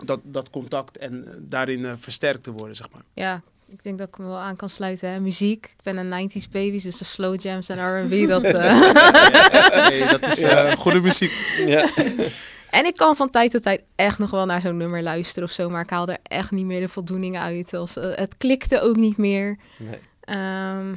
[0.04, 3.02] dat, dat contact en eh, daarin eh, versterkt te worden, zeg maar.
[3.14, 5.08] Ja, ik denk dat ik me wel aan kan sluiten.
[5.10, 5.20] Hè?
[5.20, 5.64] Muziek.
[5.66, 8.28] Ik ben een 90s baby, dus de slow jams en R&B.
[8.28, 8.80] Dat, eh,
[9.88, 11.32] Nee, dat is eh, goede muziek.
[11.66, 11.88] Ja.
[12.74, 15.54] En ik kan van tijd tot tijd echt nog wel naar zo'n nummer luisteren of
[15.54, 15.68] zo.
[15.70, 17.74] Maar ik haal er echt niet meer de voldoening uit.
[17.74, 19.58] Als, eh, het klikte ook niet meer.
[19.78, 19.98] Nee.
[20.20, 20.94] Ehm,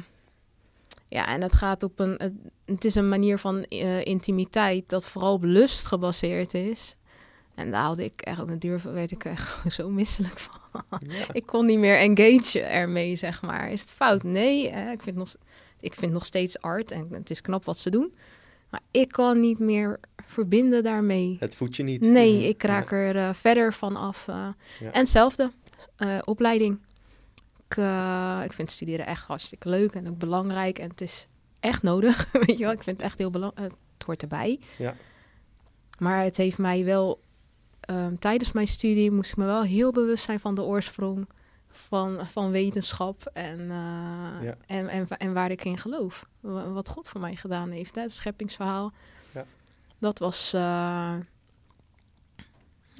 [1.08, 2.14] ja, en het gaat op een.
[2.16, 2.32] Het,
[2.64, 6.96] het is een manier van eh, intimiteit dat vooral op lust gebaseerd is.
[7.54, 10.82] En daar had ik echt op de duur, werd ik echt gewoon zo misselijk van.
[11.08, 11.24] Ja.
[11.32, 13.70] Ik kon niet meer engage ermee, zeg maar.
[13.70, 14.22] Is het fout?
[14.22, 15.34] Nee, ik, vind nog,
[15.80, 18.12] ik vind nog steeds art en het is knap wat ze doen.
[18.70, 21.36] Maar ik kan niet meer verbinden daarmee.
[21.40, 22.00] Het voelt je niet.
[22.00, 24.28] Nee, ik raak er eh, verder van af.
[24.28, 24.34] eh.
[24.80, 24.92] Ja.
[24.92, 25.52] En hetzelfde,
[25.96, 26.78] eh, opleiding.
[27.68, 27.76] Ik,
[28.44, 30.78] ik vind studeren echt hartstikke leuk en ook belangrijk.
[30.78, 31.28] En het is
[31.60, 32.72] echt nodig, weet je wel.
[32.72, 33.72] Ik vind het echt heel belangrijk.
[33.98, 34.60] Het hoort erbij.
[34.78, 34.94] Ja.
[35.98, 37.20] Maar het heeft mij wel...
[37.80, 41.28] ehm, tijdens mijn studie moest ik me wel heel bewust zijn van de oorsprong
[41.88, 44.54] van, van wetenschap en, eh, Ja.
[44.66, 46.26] en, en, en waar ik in geloof.
[46.40, 48.00] Wa- Wat God voor mij gedaan heeft, hè?
[48.00, 48.92] het scheppingsverhaal.
[49.34, 49.44] Ja.
[49.98, 50.52] Dat was...
[50.52, 51.14] eh,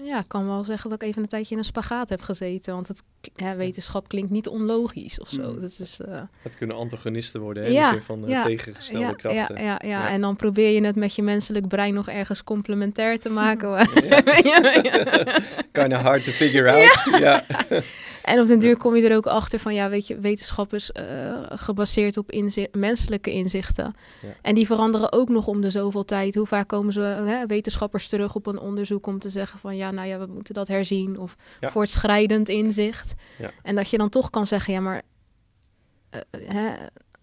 [0.02, 2.74] ja, ik kan wel zeggen dat ik even een tijdje in een spagaat heb gezeten.
[2.74, 3.02] Want het,
[3.34, 5.52] ja, wetenschap klinkt niet onlogisch of zo.
[5.52, 5.60] Mm.
[5.60, 7.68] Dat is, eh, Het kunnen antagonisten worden, hè?
[7.68, 9.56] Ja, van ja, tegengestelde krachten.
[9.56, 9.88] Ja, ja, ja.
[9.88, 10.08] Ja.
[10.08, 13.68] en dan probeer je het met je menselijk brein nog ergens complementair te maken.
[14.08, 14.22] Ja.
[14.42, 15.04] Ja, ja.
[15.72, 17.20] Kind of hard to figure out.
[17.20, 17.44] Ja.
[18.28, 20.90] En op den duur kom je er ook achter van, ja, weet je, wetenschap is
[20.92, 21.04] eh,
[21.48, 22.32] gebaseerd op
[22.72, 23.94] menselijke inzichten.
[24.22, 24.28] Ja.
[24.42, 26.34] En die veranderen ook nog om de zoveel tijd.
[26.34, 29.90] Hoe vaak komen ze, hè, wetenschappers terug op een onderzoek om te zeggen van, ja,
[29.90, 31.18] nou ja, we moeten dat herzien.
[31.18, 31.68] Of Ja.
[31.70, 33.14] voortschrijdend inzicht.
[33.38, 33.50] Ja.
[33.62, 35.02] En dat je dan toch kan zeggen, ja, maar
[36.10, 36.70] eh, hè,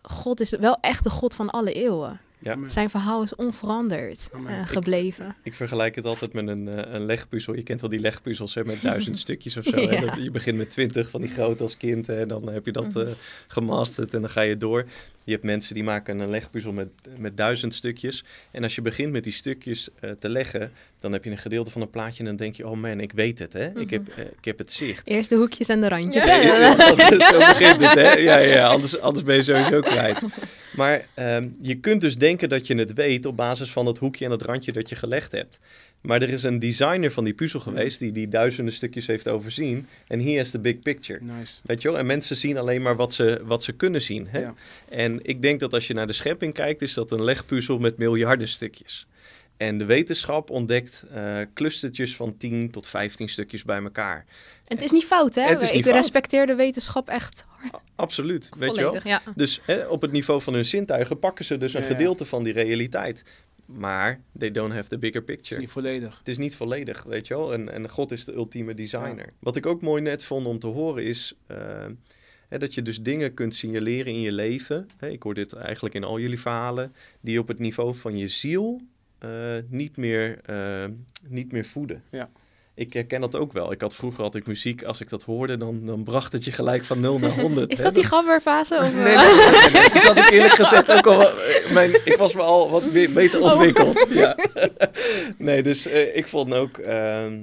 [0.01, 2.19] God is wel echt de God van alle eeuwen.
[2.39, 2.57] Ja.
[2.67, 5.35] Zijn verhaal is onveranderd eh, Ik- gebleven.
[5.43, 7.55] Ik vergelijk het altijd met een, eh, een legpuzzel.
[7.55, 9.79] Je kent wel die legpuzzels hè, met duizend stukjes of zo.
[9.79, 9.99] Ja.
[10.01, 12.07] Dat, je begint met twintig van die grote als kind.
[12.07, 12.25] Hè?
[12.25, 13.07] Dan heb je dat eh,
[13.47, 14.85] gemasterd en dan ga je door.
[15.23, 16.87] Je hebt mensen die maken een legpuzzel met,
[17.19, 18.23] met duizend stukjes.
[18.51, 21.71] En als je begint met die stukjes eh, te leggen, dan heb je een gedeelte
[21.71, 23.53] van een plaatje en dan denk je, oh man, ik weet het.
[23.53, 23.79] Hè?
[23.79, 25.07] ik, heb, eh, ik heb het zicht.
[25.07, 26.23] Eerst de hoekjes en de randjes.
[26.23, 26.41] Ja, hè?
[26.41, 26.75] Ja, ja,
[27.09, 28.11] ja, zo begint het, hè?
[28.13, 30.19] Ja, ja, anders, anders ben je sowieso kwijt.
[30.75, 34.25] Maar ehm, je kunt dus denken dat je het weet op basis van het hoekje
[34.25, 35.59] en het randje dat je gelegd hebt.
[36.01, 39.87] Maar er is een designer van die puzzel geweest die die duizenden stukjes heeft overzien.
[40.07, 41.19] En he has the big picture.
[41.21, 41.59] Nice.
[41.63, 41.97] Weet je wel?
[41.97, 44.27] En mensen zien alleen maar wat ze, wat ze kunnen zien.
[44.29, 44.39] Hè?
[44.39, 44.53] Ja.
[44.89, 47.97] En ik denk dat als je naar de schepping kijkt, is dat een legpuzzel met
[47.97, 49.07] miljarden stukjes.
[49.57, 54.25] En de wetenschap ontdekt eh clustertjes van 10 tot 15 stukjes bij elkaar.
[54.67, 55.41] En het is niet fout, hè?
[55.41, 55.95] Het is ik fout.
[55.95, 57.45] respecteer de wetenschap echt
[57.95, 58.99] Absoluut, weet je wel?
[59.03, 59.21] Ja.
[59.35, 61.93] Dus hè, op het niveau van hun zintuigen pakken ze dus een Ja, ja.
[61.93, 63.23] gedeelte van die realiteit.
[63.65, 65.59] Maar they don't have the bigger Het is picture.
[65.61, 66.17] niet volledig.
[66.17, 67.53] Het is niet volledig, weet je wel.
[67.53, 69.33] En, en God is de ultieme designer.
[69.39, 71.33] Wat ik ook mooi net vond om te horen is...
[71.47, 71.57] eh,
[72.47, 74.87] hè, dat je dus dingen kunt signaleren in je leven.
[74.97, 76.93] Hè, ik hoor dit eigenlijk in al jullie verhalen.
[77.21, 78.81] Die op het niveau van je ziel
[79.69, 80.85] niet, meer, eh,
[81.27, 82.03] niet meer voeden.
[82.11, 82.29] Ja.
[82.77, 83.71] Ik herken dat ook wel.
[83.71, 86.51] Ik had vroeger had ik muziek, als ik dat hoorde, dan, dan bracht het je
[86.51, 87.71] gelijk van 0 naar 100.
[87.71, 87.83] Is hè.
[87.83, 88.75] dat die gabberfase?
[88.77, 89.89] Of, Nee, nee, nee, nee, nee.
[89.89, 91.29] Toen zat ik eerlijk gezegd ook al...
[91.31, 93.51] eh, Mijn, ik was me al wat be- beter Oh.
[93.53, 94.05] ontwikkeld.
[94.09, 94.35] Ja.
[95.37, 97.37] Nee, dus eh, ik vond ook ehm,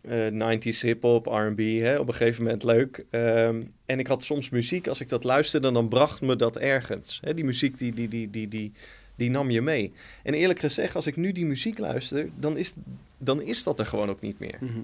[0.00, 3.04] eh, 90s hip-hop, R&B hè, op een gegeven moment leuk.
[3.10, 7.20] Ehm, en ik had soms muziek, als ik dat luisterde, dan bracht me dat ergens.
[7.24, 8.72] Hè, die muziek, die, die, die, die, die,
[9.16, 9.92] die nam je mee.
[10.22, 12.74] En eerlijk gezegd, als ik nu die muziek luister, dan is,
[13.18, 14.80] dan is dat er gewoon ook niet meer Mhm.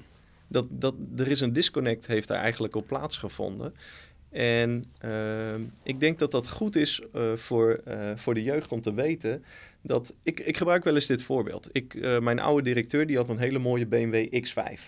[0.48, 3.74] dat, dat, er is een disconnect, heeft daar eigenlijk op plaatsgevonden.
[4.30, 8.80] En ehm, ik denk dat dat goed is eh, voor, eh, voor de jeugd om
[8.80, 9.44] te weten
[9.82, 10.14] dat...
[10.22, 11.68] Ik, ik gebruik wel eens dit voorbeeld.
[11.72, 14.80] Ik, eh, mijn oude directeur die had een hele mooie BMW X5.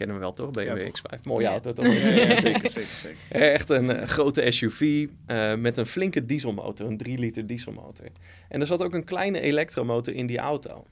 [0.00, 0.50] Kennen we wel toch?
[0.50, 1.18] BMW Ja, toch.
[1.18, 1.22] X5.
[1.22, 1.50] Mooie Ja.
[1.50, 1.86] auto toch?
[1.94, 3.18] Ja, zeker, zeker, zeker.
[3.28, 8.06] Echt een eh, grote SUV eh, met een flinke dieselmotor, een 3 liter dieselmotor.
[8.48, 10.86] En er zat ook een kleine elektromotor in die auto.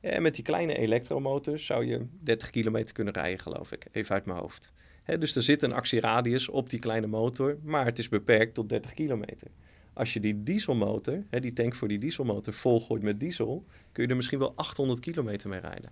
[0.00, 3.84] En met die kleine elektromotor zou je 30 kilometer kunnen rijden, geloof ik.
[3.92, 4.72] Even uit mijn hoofd.
[5.02, 8.68] Hè, dus er zit een actieradius op die kleine motor, maar het is beperkt tot
[8.68, 9.48] 30 kilometer.
[9.92, 14.10] Als je die dieselmotor, hè, die tank voor die dieselmotor, volgooit met diesel, kun je
[14.10, 15.90] er misschien wel 800 kilometer mee rijden.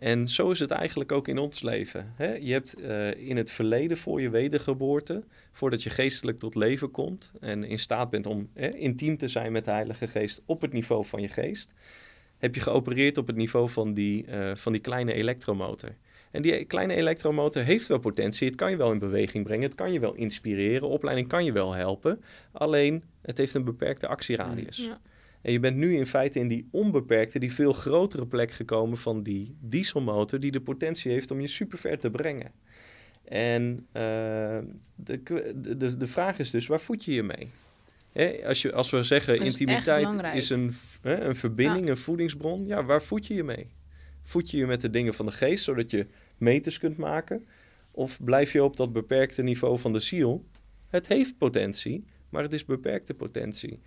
[0.00, 2.12] En zo is het eigenlijk ook in ons leven.
[2.16, 2.34] Hè?
[2.34, 7.32] Je hebt eh, in het verleden voor je wedergeboorte, voordat je geestelijk tot leven komt
[7.40, 10.72] en in staat bent om hè, intiem te zijn met de Heilige Geest op het
[10.72, 11.72] niveau van je geest,
[12.38, 15.94] heb je geopereerd op het niveau van die, eh, van die kleine elektromotor.
[16.30, 18.46] En die kleine elektromotor heeft wel potentie.
[18.46, 19.64] Het kan je wel in beweging brengen.
[19.64, 20.88] Het kan je wel inspireren.
[20.88, 22.22] Opleiding kan je wel helpen.
[22.52, 24.76] Alleen, het heeft een beperkte actieradius.
[24.76, 25.00] Ja.
[25.42, 29.22] En je bent nu in feite in die onbeperkte, die veel grotere plek gekomen van
[29.22, 32.52] die dieselmotor, die de potentie heeft om je super ver te brengen.
[33.24, 34.58] En uh,
[34.94, 35.22] de,
[35.76, 37.48] de, de vraag is dus, waar voed je je mee?
[38.12, 40.72] Hè, als, je, als we zeggen is intimiteit is een,
[41.02, 43.66] hè, een verbinding, een voedingsbron, ja, waar voed je je mee?
[44.22, 46.06] Voed je je met de dingen van de geest, zodat je
[46.38, 47.46] meters kunt maken?
[47.90, 50.44] Of blijf je op dat beperkte niveau van de ziel?
[50.88, 53.80] Het heeft potentie, maar het is beperkte potentie.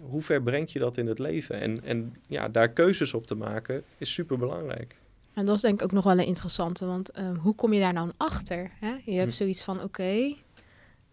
[0.00, 1.60] Hoe ver brengt je dat in het leven?
[1.60, 4.96] En, en ja, daar keuzes op te maken is super belangrijk.
[5.34, 7.80] En dat is denk ik ook nog wel een interessante, want ehm, hoe kom je
[7.80, 8.70] daar nou achter?
[8.74, 8.94] Hè?
[9.04, 9.36] Je hebt Hm.
[9.36, 10.34] zoiets van, oké,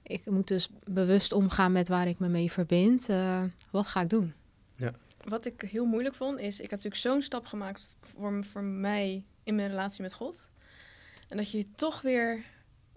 [0.04, 3.10] ik moet dus bewust omgaan met waar ik me mee verbind.
[3.10, 4.34] Eh, wat ga ik doen?
[5.28, 6.54] Wat ik heel moeilijk vond, is...
[6.56, 10.50] Ik heb natuurlijk zo'n stap gemaakt voor, voor mij in mijn relatie met God.
[11.28, 12.44] En dat je je toch weer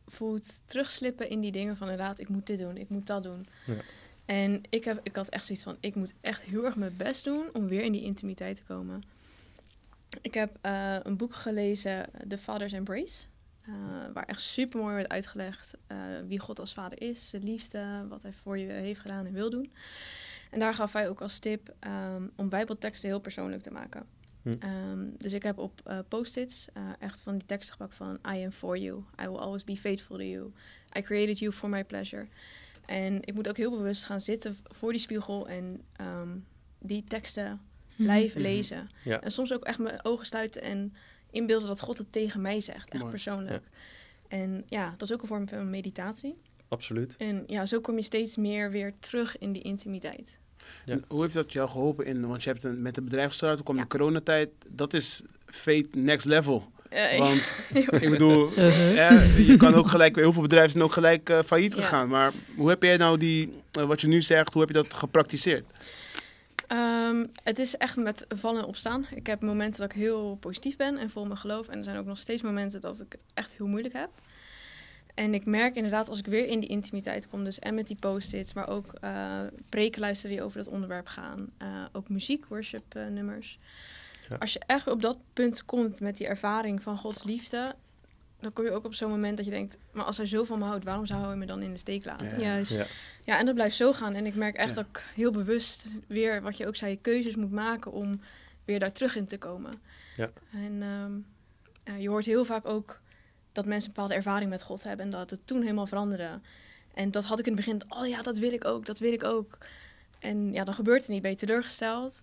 [0.07, 1.89] voelt terugslippen in die dingen van...
[1.91, 3.47] Inderdaad, ik moet dit doen, ik moet dat doen.
[3.67, 3.75] Ja.
[4.31, 5.77] En ik, heb, ik had echt zoiets van...
[5.81, 9.03] Ik moet echt heel erg mijn best doen om weer in die intimiteit te komen.
[10.23, 13.27] Ik heb eh, een boek gelezen, The Father's Embrace.
[13.61, 13.73] eh,
[14.13, 18.23] waar echt super mooi werd uitgelegd eh, wie God als vader is, de liefde, wat
[18.23, 19.73] hij voor je heeft gedaan en wil doen.
[20.51, 24.07] En daar gaf hij ook als tip ehm, om Bijbelteksten heel persoonlijk te maken.
[24.43, 24.57] Hm.
[24.59, 28.53] Ehm, dus ik heb op eh, post-its echt van die teksten gepakt van I am
[28.53, 30.53] for you, I will always be faithful to you,
[30.99, 32.27] I created you for my pleasure.
[32.91, 36.29] En ik moet ook heel bewust gaan zitten voor die spiegel en ehm,
[36.79, 37.61] die teksten
[37.97, 38.51] blijven Mhm.
[38.51, 38.89] lezen.
[39.05, 39.21] Ja.
[39.21, 40.95] En soms ook echt mijn ogen sluiten en
[41.31, 43.11] inbeelden dat God het tegen mij zegt, echt Mooi.
[43.11, 43.65] persoonlijk.
[44.29, 46.37] En ja, dat is ook een vorm van meditatie.
[46.69, 47.17] Absoluut.
[47.17, 50.39] En ja, zo kom je steeds meer weer terug in die intimiteit.
[50.85, 50.99] Ja.
[51.09, 52.07] Hoe heeft dat jou geholpen?
[52.07, 53.83] In, want je hebt een, met een bedrijf gestart, toen kwam Ja.
[53.83, 54.51] de coronatijd.
[54.71, 56.71] Dat is fate next level.
[56.91, 57.57] Eh, Want
[58.05, 58.95] ik bedoel, Uh-huh.
[58.95, 61.81] ja, je kan ook gelijk, heel veel bedrijven zijn ook gelijk eh, failliet Ja.
[61.83, 62.09] gegaan.
[62.09, 64.95] Maar hoe heb jij nou die, eh, wat je nu zegt, hoe heb je dat
[64.95, 65.65] gepraktiseerd?
[66.67, 69.07] Ehm, het is echt met vallen en opstaan.
[69.15, 71.69] Ik heb momenten dat ik heel positief ben en vol mijn geloof.
[71.69, 74.09] En er zijn ook nog steeds momenten dat ik het echt heel moeilijk heb.
[75.15, 77.97] En ik merk inderdaad als ik weer in die intimiteit kom, dus en met die
[78.01, 81.51] post-its, maar ook eh preken luisteren die over dat onderwerp gaan.
[81.59, 83.59] eh, ook muziek, worship eh, nummers.
[84.31, 84.37] Ja.
[84.37, 87.75] Als je echt op dat punt komt met die ervaring van Gods liefde,
[88.41, 90.59] dan kom je ook op zo'n moment dat je denkt, maar als hij zo van
[90.59, 92.29] me houdt, waarom zou hij me dan in de steek laten?
[92.29, 92.37] Ja.
[92.39, 92.73] Juist.
[92.77, 92.87] Ja.
[93.25, 94.15] Ja, en dat blijft zo gaan.
[94.15, 94.75] En ik merk echt Ja.
[94.75, 98.21] dat ik heel bewust weer, wat je ook zei, keuzes moet maken om
[98.65, 99.73] weer daar terug in te komen.
[100.17, 100.31] Ja.
[100.53, 101.13] En ehm,
[101.85, 103.01] ja, je hoort heel vaak ook
[103.53, 106.41] dat mensen een bepaalde ervaring met God hebben en dat het toen helemaal veranderde.
[106.95, 109.13] En dat had ik in het begin, oh ja, dat wil ik ook, dat wil
[109.13, 109.59] ik ook.
[110.19, 112.21] En ja, dan gebeurt het niet, ben je teleurgesteld.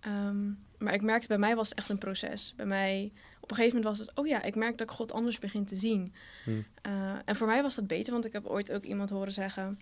[0.00, 0.46] Ehm,
[0.80, 2.52] maar ik merkte, bij mij was het echt een proces.
[2.56, 5.12] Bij mij, op een gegeven moment was het, oh ja, ik merk dat ik God
[5.12, 6.14] anders begin te zien.
[6.44, 6.64] Hmm.
[6.82, 9.80] Eh, en voor mij was dat beter, want ik heb ooit ook iemand horen zeggen...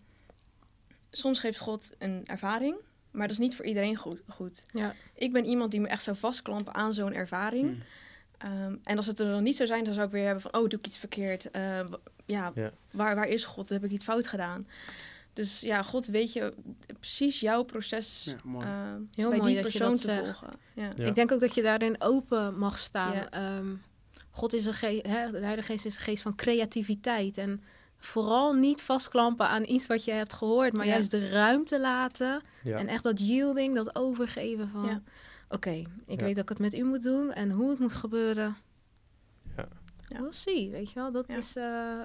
[1.10, 2.76] Soms geeft God een ervaring,
[3.10, 4.20] maar dat is niet voor iedereen goed.
[4.28, 4.64] goed.
[4.72, 4.94] Ja.
[5.14, 7.66] Ik ben iemand die me echt zou vastklampen aan zo'n ervaring.
[7.68, 7.82] Hmm.
[8.38, 10.54] Ehm, en als het er dan niet zou zijn, dan zou ik weer hebben van...
[10.54, 11.50] oh, doe ik iets verkeerd?
[11.50, 11.80] Eh,
[12.24, 12.70] ja, Ja.
[12.90, 13.68] Waar, waar is God?
[13.68, 14.66] Heb ik iets fout gedaan?
[15.38, 16.54] Dus ja, God weet je
[17.00, 18.66] precies jouw proces Ja, mooi.
[18.66, 18.72] eh,
[19.14, 20.20] Heel bij mooi die dat je persoon dat te zegt.
[20.38, 20.58] volgen.
[20.74, 20.90] Ja.
[20.96, 21.04] Ja.
[21.04, 23.12] Ik denk ook dat je daarin open mag staan.
[23.14, 23.30] Ja.
[23.30, 23.66] Ehm,
[24.30, 27.38] God is een geest, hè, de Heilige Geest is een geest van creativiteit.
[27.38, 27.62] En
[27.98, 30.92] vooral niet vastklampen aan iets wat je hebt gehoord, maar Ja.
[30.92, 32.42] juist de ruimte laten.
[32.62, 32.76] Ja.
[32.78, 34.84] En echt dat yielding, dat overgeven van...
[34.86, 35.02] Ja.
[35.48, 35.70] Oké,
[36.06, 36.24] ik Ja.
[36.24, 38.56] weet dat ik het met u moet doen en hoe het moet gebeuren.
[39.56, 39.68] Ja.
[40.20, 41.12] We'll see, weet je wel.
[41.12, 41.36] Dat, Ja.
[41.36, 41.98] is, eh,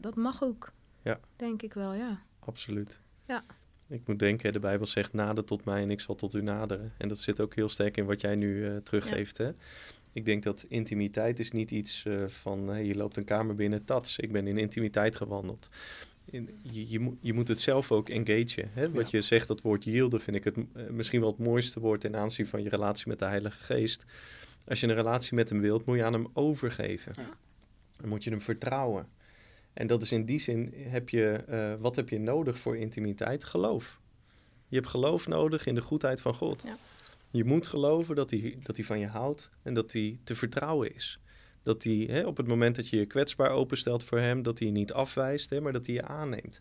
[0.00, 1.20] dat mag ook, Ja.
[1.36, 2.22] denk ik wel, ja.
[2.40, 3.00] Absoluut.
[3.26, 3.44] Ja.
[3.88, 6.92] Ik moet denken, de Bijbel zegt nader tot mij en ik zal tot u naderen.
[6.98, 9.38] En dat zit ook heel sterk in wat jij nu eh, teruggeeft.
[9.38, 9.50] Hè?
[10.12, 13.84] Ik denk dat intimiteit is niet iets eh, van, hey, je loopt een kamer binnen,
[13.84, 15.68] tats, ik ben in intimiteit gewandeld.
[16.24, 18.70] In, je, je, moet, je moet het zelf ook engagen.
[18.72, 18.90] Hè?
[18.90, 19.18] Wat Ja.
[19.18, 22.16] je zegt, dat woord yielden, vind ik het eh, misschien wel het mooiste woord ten
[22.16, 24.04] aanzien van je relatie met de Heilige Geest.
[24.66, 27.12] Als je een relatie met hem wilt, moet je aan hem overgeven.
[27.16, 27.28] Ja.
[27.96, 29.08] Dan moet je hem vertrouwen.
[29.72, 33.44] En dat is in die zin, heb je, eh, wat heb je nodig voor intimiteit?
[33.44, 33.98] Geloof.
[34.68, 36.62] Je hebt geloof nodig in de goedheid van God.
[36.62, 36.76] Ja.
[37.30, 40.94] Je moet geloven dat hij, dat hij van je houdt en dat hij te vertrouwen
[40.94, 41.20] is.
[41.62, 44.68] Dat hij hè, op het moment dat je je kwetsbaar openstelt voor hem, dat hij
[44.68, 46.60] je niet afwijst, hè, maar dat hij je aanneemt.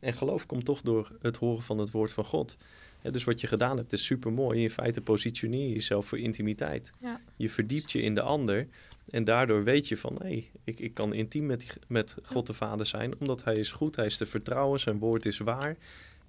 [0.00, 2.56] En geloof komt toch door het horen van het woord van God.
[3.04, 4.62] Hè, dus wat je gedaan hebt is super mooi.
[4.62, 6.90] In feite positioneer je jezelf voor intimiteit.
[7.00, 7.20] Ja.
[7.36, 8.66] Je verdiept je in de ander.
[9.10, 12.52] En daardoor weet je van, hé, ik, ik kan intiem met, die- met God de
[12.54, 15.76] Vader zijn, omdat Hij is goed, Hij is te vertrouwen, Zijn woord is waar.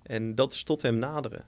[0.04, 1.46] En dat is tot Hem naderen.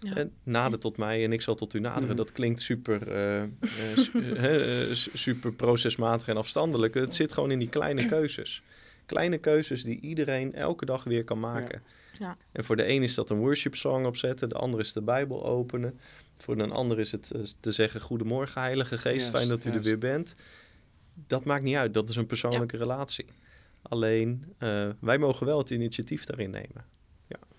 [0.00, 0.14] Ja.
[0.16, 2.08] En nader tot mij en ik zal tot u naderen.
[2.08, 2.16] Mhm.
[2.16, 3.48] Dat klinkt super, eh, eh,
[3.96, 6.94] su- eh, su- super procesmatig en afstandelijk.
[6.94, 8.62] Het zit gewoon in die kleine keuzes.
[9.06, 11.82] Kleine keuzes die iedereen elke dag weer kan maken.
[12.18, 12.36] Ja.
[12.52, 15.44] En voor de een is dat een worship song opzetten, de ander is de Bijbel
[15.44, 15.98] openen.
[16.38, 19.82] Voor een ander is het eh, te zeggen: Goedemorgen, Heilige Geest, fijn dat u er
[19.82, 20.34] weer bent.
[21.26, 23.26] Dat maakt niet uit, dat is een persoonlijke relatie.
[23.82, 26.94] Alleen eh, wij mogen wel het initiatief daarin nemen.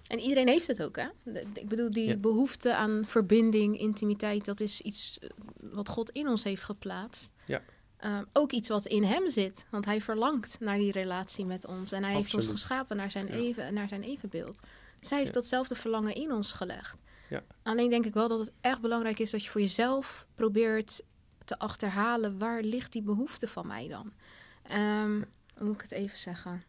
[0.07, 1.07] En iedereen heeft het ook, hè?
[1.53, 2.17] Ik bedoel, die Ja.
[2.17, 5.29] behoefte aan verbinding, intimiteit, dat is iets eh,
[5.59, 7.33] wat God in ons heeft geplaatst.
[7.45, 7.61] Ja.
[7.97, 11.91] Ehm, ook iets wat in hem zit, want hij verlangt naar die relatie met ons.
[11.91, 13.33] En hij heeft ons geschapen naar zijn, Ja.
[13.33, 14.59] even, naar zijn evenbeeld.
[14.99, 15.39] Dus hij heeft Ja.
[15.39, 16.97] datzelfde verlangen in ons gelegd.
[17.29, 17.43] Ja.
[17.63, 21.01] Alleen denk ik wel dat het echt belangrijk is dat je voor jezelf probeert
[21.45, 24.11] te achterhalen waar ligt die behoefte van mij dan.
[24.63, 25.21] Ehm,
[25.57, 26.63] hoe moet ik het even zeggen?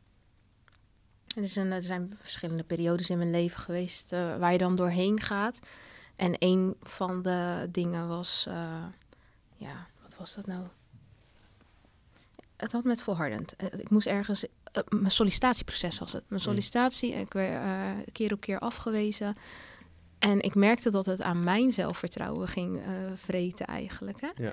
[1.36, 5.20] Er, een, er zijn verschillende periodes in mijn leven geweest eh, waar je dan doorheen
[5.20, 5.58] gaat.
[6.16, 8.84] En een van de dingen was, eh,
[9.56, 10.66] ja, wat was dat nou?
[12.58, 13.56] Het had met volhardend.
[13.56, 16.24] Eh, Ik moest ergens, eh, mijn sollicitatieproces was het.
[16.28, 16.50] Mijn Hmm.
[16.50, 19.36] sollicitatie, ik werd eh, keer op keer afgewezen.
[20.18, 22.84] En ik merkte dat het aan mijn zelfvertrouwen ging eh
[23.16, 24.20] vreten eigenlijk.
[24.20, 24.28] Hè?
[24.44, 24.52] Ja.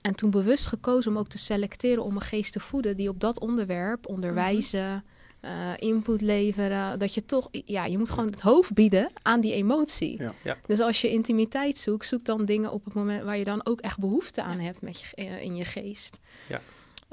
[0.00, 3.20] En toen bewust gekozen om ook te selecteren om een geest te voeden die op
[3.20, 5.04] dat onderwerp, onderwijzen,
[5.40, 9.52] eh, input leveren, dat je toch, ja, je moet gewoon het hoofd bieden aan die
[9.52, 10.22] emotie.
[10.22, 10.34] Ja.
[10.42, 10.56] Ja.
[10.66, 13.80] Dus als je intimiteit zoekt, zoek dan dingen op het moment waar je dan ook
[13.80, 16.18] echt behoefte aan hebt met je, in je geest.
[16.48, 16.60] Ja.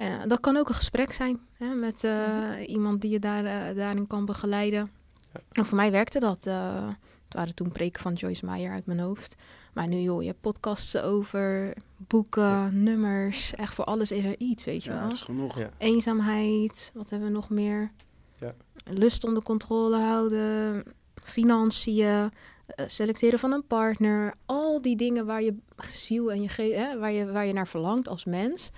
[0.01, 3.75] Eh, dat kan ook een gesprek zijn hè, met eh, iemand die je daar, eh,
[3.75, 4.91] daarin kan begeleiden.
[5.33, 5.39] Ja.
[5.51, 6.45] En voor mij werkte dat.
[6.45, 6.87] eh,
[7.25, 9.35] het waren toen preken van Joyce Meyer uit mijn hoofd.
[9.73, 13.53] Maar nu, joh, je hebt podcasts over, boeken, nummers.
[13.55, 15.03] Echt voor alles is er iets, weet je Ja, wel.
[15.07, 15.59] dat is genoeg.
[15.59, 15.69] Ja.
[15.77, 17.91] Eenzaamheid, wat hebben we nog meer?
[18.35, 18.53] Ja.
[18.85, 20.83] Lust onder controle houden,
[21.23, 24.33] financiën, eh, selecteren van een partner.
[24.45, 25.55] Al die dingen waar je
[25.87, 28.71] ziel en je ge- hè, waar, je, waar je naar verlangt als mens.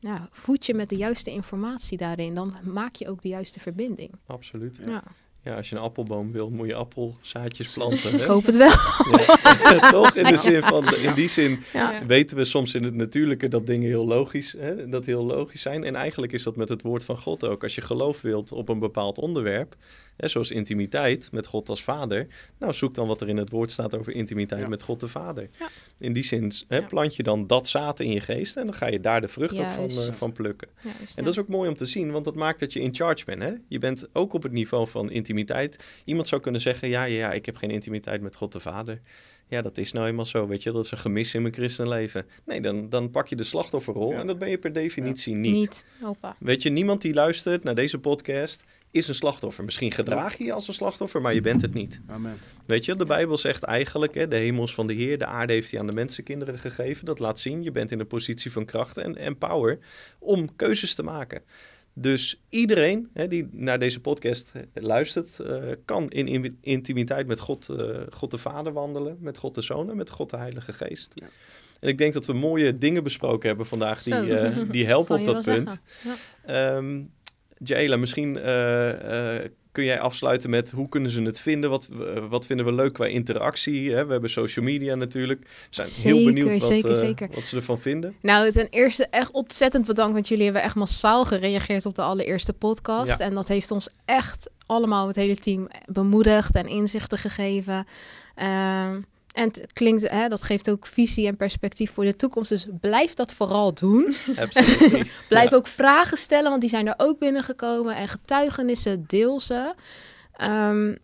[0.00, 2.34] Ja, voed je met de juiste informatie daarin.
[2.34, 4.10] Dan maak je ook de juiste verbinding.
[4.26, 4.76] Absoluut.
[4.76, 4.86] Ja.
[4.90, 5.02] Ja,
[5.56, 8.10] als je een appelboom wil, moet je appelzaadjes planten.
[8.12, 8.18] hè?
[8.18, 8.68] Ik hoop het wel.
[8.68, 9.90] Ja.
[9.90, 10.14] Toch?
[10.16, 11.92] In, de zin van, in die zin Ja.
[11.92, 12.06] Ja.
[12.06, 15.84] weten we soms in het natuurlijke dat dingen heel logisch, hè, dat heel logisch zijn.
[15.84, 17.62] En eigenlijk is dat met het woord van God ook.
[17.62, 19.76] Als je geloof wilt op een bepaald onderwerp,
[20.16, 22.26] hè, zoals intimiteit met God als vader.
[22.58, 24.68] Nou, zoek dan wat er in het woord staat over intimiteit Ja.
[24.68, 25.48] met God de Vader.
[25.58, 25.66] Ja.
[25.98, 26.82] In die zin hè, Ja.
[26.86, 29.58] plant je dan dat zaad in je geest en dan ga je daar de vrucht
[29.58, 30.68] op van, eh, van plukken.
[30.82, 32.94] Juist, En dat is ook mooi om te zien, want dat maakt dat je in
[32.94, 33.42] charge bent.
[33.42, 33.52] Hè?
[33.68, 35.37] Je bent ook op het niveau van intimiteit.
[36.04, 39.00] Iemand zou kunnen zeggen, ja, ja, ik heb geen intimiteit met God de Vader.
[39.48, 40.72] Ja, dat is nou eenmaal zo, weet je.
[40.72, 42.26] Dat is een gemis in mijn christenleven.
[42.44, 44.18] Nee, dan, dan pak je de slachtofferrol Ja.
[44.20, 45.52] en dat ben je per definitie niet.
[45.54, 45.86] niet.
[46.00, 46.36] Hoppa.
[46.38, 49.64] Weet je, niemand die luistert naar deze podcast is een slachtoffer.
[49.64, 52.00] Misschien gedraag je je als een slachtoffer, maar je bent het niet.
[52.06, 52.38] Amen.
[52.66, 55.70] Weet je, de Bijbel zegt eigenlijk, hè, de hemels van de Heer, de aarde heeft
[55.70, 57.04] hij aan de mensenkinderen gegeven.
[57.04, 59.78] Dat laat zien, je bent in een positie van kracht en, en power
[60.18, 61.42] om keuzes te maken.
[62.00, 67.40] Dus iedereen hè, die naar deze podcast eh, luistert, eh, kan in, in- intimiteit met
[67.40, 70.72] God, eh, God de Vader wandelen, met God de Zoon en met God de Heilige
[70.72, 71.12] Geest.
[71.14, 71.26] Ja.
[71.80, 75.44] En ik denk dat we mooie dingen besproken hebben vandaag die, die helpen op dat
[75.44, 75.80] punt.
[76.04, 76.14] Ja.
[76.76, 77.00] Ehm
[77.64, 78.34] Jaela, misschien
[79.78, 81.70] kun jij afsluiten met hoe kunnen ze het vinden?
[81.70, 83.92] Wat, eh, wat vinden we leuk qua interactie?
[83.92, 84.06] Hè?
[84.06, 85.40] We hebben social media natuurlijk.
[85.40, 87.28] We zijn heel benieuwd wat, zeker, eh, zeker.
[87.34, 88.14] wat ze ervan vinden.
[88.22, 92.52] Nou, ten eerste echt ontzettend bedankt, want jullie hebben echt massaal gereageerd op de allereerste
[92.52, 93.18] podcast.
[93.18, 93.24] Ja.
[93.24, 97.86] En dat heeft ons echt allemaal, het hele team, bemoedigd en inzichten gegeven.
[98.34, 99.00] Ehm,
[99.38, 102.50] en het klinkt, hè, dat geeft ook visie en perspectief voor de toekomst.
[102.50, 104.14] Dus blijf dat vooral doen.
[104.40, 105.06] Absolutely.
[105.28, 105.56] Blijf Ja.
[105.56, 107.96] ook vragen stellen, want die zijn er ook binnengekomen.
[107.96, 109.74] En getuigenissen, deel ze.
[110.36, 110.94] Ehm,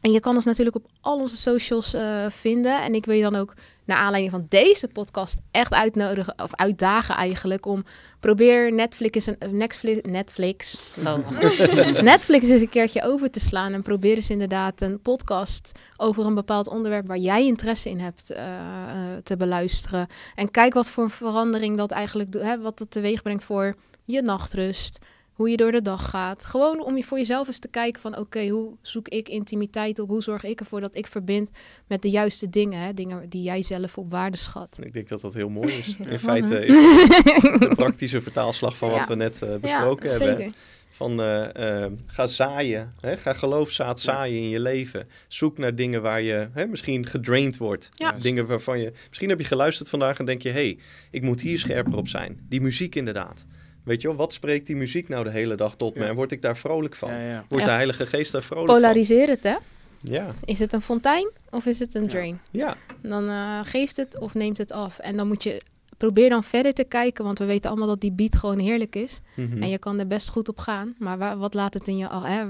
[0.00, 2.82] en je kan ons natuurlijk op al onze socials eh, vinden.
[2.82, 3.54] En ik wil je dan ook,
[3.90, 7.84] naar aanleiding van deze podcast, echt uitnodigen, of uitdagen eigenlijk, om
[8.20, 11.30] probeer Netflix, eens een, eh, Netflix, Netflix, oh.
[12.12, 13.72] Netflix eens een keertje over te slaan.
[13.72, 18.30] En probeer eens inderdaad een podcast over een bepaald onderwerp waar jij interesse in hebt
[18.30, 20.06] eh, eh, te beluisteren.
[20.34, 24.22] En kijk wat voor verandering dat eigenlijk doet, hè, wat het teweeg brengt voor je
[24.22, 24.98] nachtrust,
[25.40, 26.44] hoe je door de dag gaat.
[26.44, 30.08] Gewoon om je voor jezelf eens te kijken van oké, hoe zoek ik intimiteit op?
[30.08, 31.50] Hoe zorg ik ervoor dat ik verbind
[31.86, 32.94] met de juiste dingen, hè?
[32.94, 34.78] dingen die jij zelf op waarde schat.
[34.82, 35.96] Ik denk dat dat heel mooi is.
[35.98, 36.18] In Ja.
[36.18, 39.06] feite is het de praktische vertaalslag van wat Ja.
[39.06, 40.38] we net eh, besproken ja, hebben.
[40.38, 40.54] zeker.
[40.90, 43.16] Van eh, eh, ga zaaien, hè?
[43.16, 45.08] ga geloofzaad zaaien in je leven.
[45.28, 47.88] Zoek naar dingen waar je hè, misschien gedraind wordt.
[47.94, 48.12] Ja.
[48.12, 48.92] Dingen waarvan je...
[49.08, 50.48] Misschien heb je geluisterd vandaag en denk je...
[50.48, 50.78] hé, hey,
[51.10, 52.46] ik moet hier scherper op zijn.
[52.48, 53.46] Die muziek inderdaad.
[53.84, 56.04] Weet je wel, wat spreekt die muziek nou de hele dag tot me?
[56.04, 57.10] En word ik daar vrolijk van?
[57.10, 57.44] Ja, ja.
[57.48, 57.70] Wordt Ja.
[57.70, 58.80] de Heilige Geest daar vrolijk van?
[58.80, 59.56] Polariseer het, hè?
[60.02, 62.40] Ja, Is het een fontein of is het een drain?
[62.50, 62.76] ja.
[63.02, 64.98] Dan eh, geeft het of neemt het af.
[64.98, 65.62] En dan moet je
[65.96, 69.20] probeer dan verder te kijken, want we weten allemaal dat die beat gewoon heerlijk is.
[69.34, 69.62] Mhm.
[69.62, 70.94] En je kan er best goed op gaan.
[70.98, 72.24] Maar wa- wat laat het in je af?
[72.24, 72.44] Hè?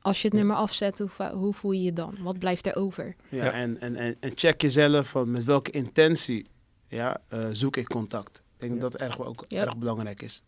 [0.00, 2.16] Als je het nummer afzet, hoe, hoe voel je je dan?
[2.22, 3.14] Wat blijft er over?
[3.28, 3.50] Ja, Ja.
[3.52, 6.46] En, en, en, en check jezelf van met welke intentie
[6.88, 8.36] ja, eh, zoek ik contact.
[8.38, 8.80] Ik denk Ja.
[8.80, 9.60] dat dat erg, ook Ja.
[9.60, 10.42] erg belangrijk is.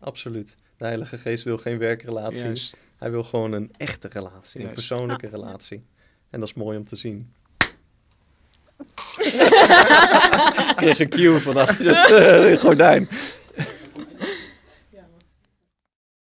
[0.00, 0.56] Absoluut.
[0.76, 2.42] De Heilige Geest wil geen werkrelatie.
[2.42, 2.76] Juist.
[2.96, 5.84] Hij wil gewoon een echte relatie, een persoonlijke relatie.
[6.30, 7.32] En dat is mooi om te zien.
[10.70, 11.86] Ik kreeg een cue van achter
[12.50, 13.08] het gordijn.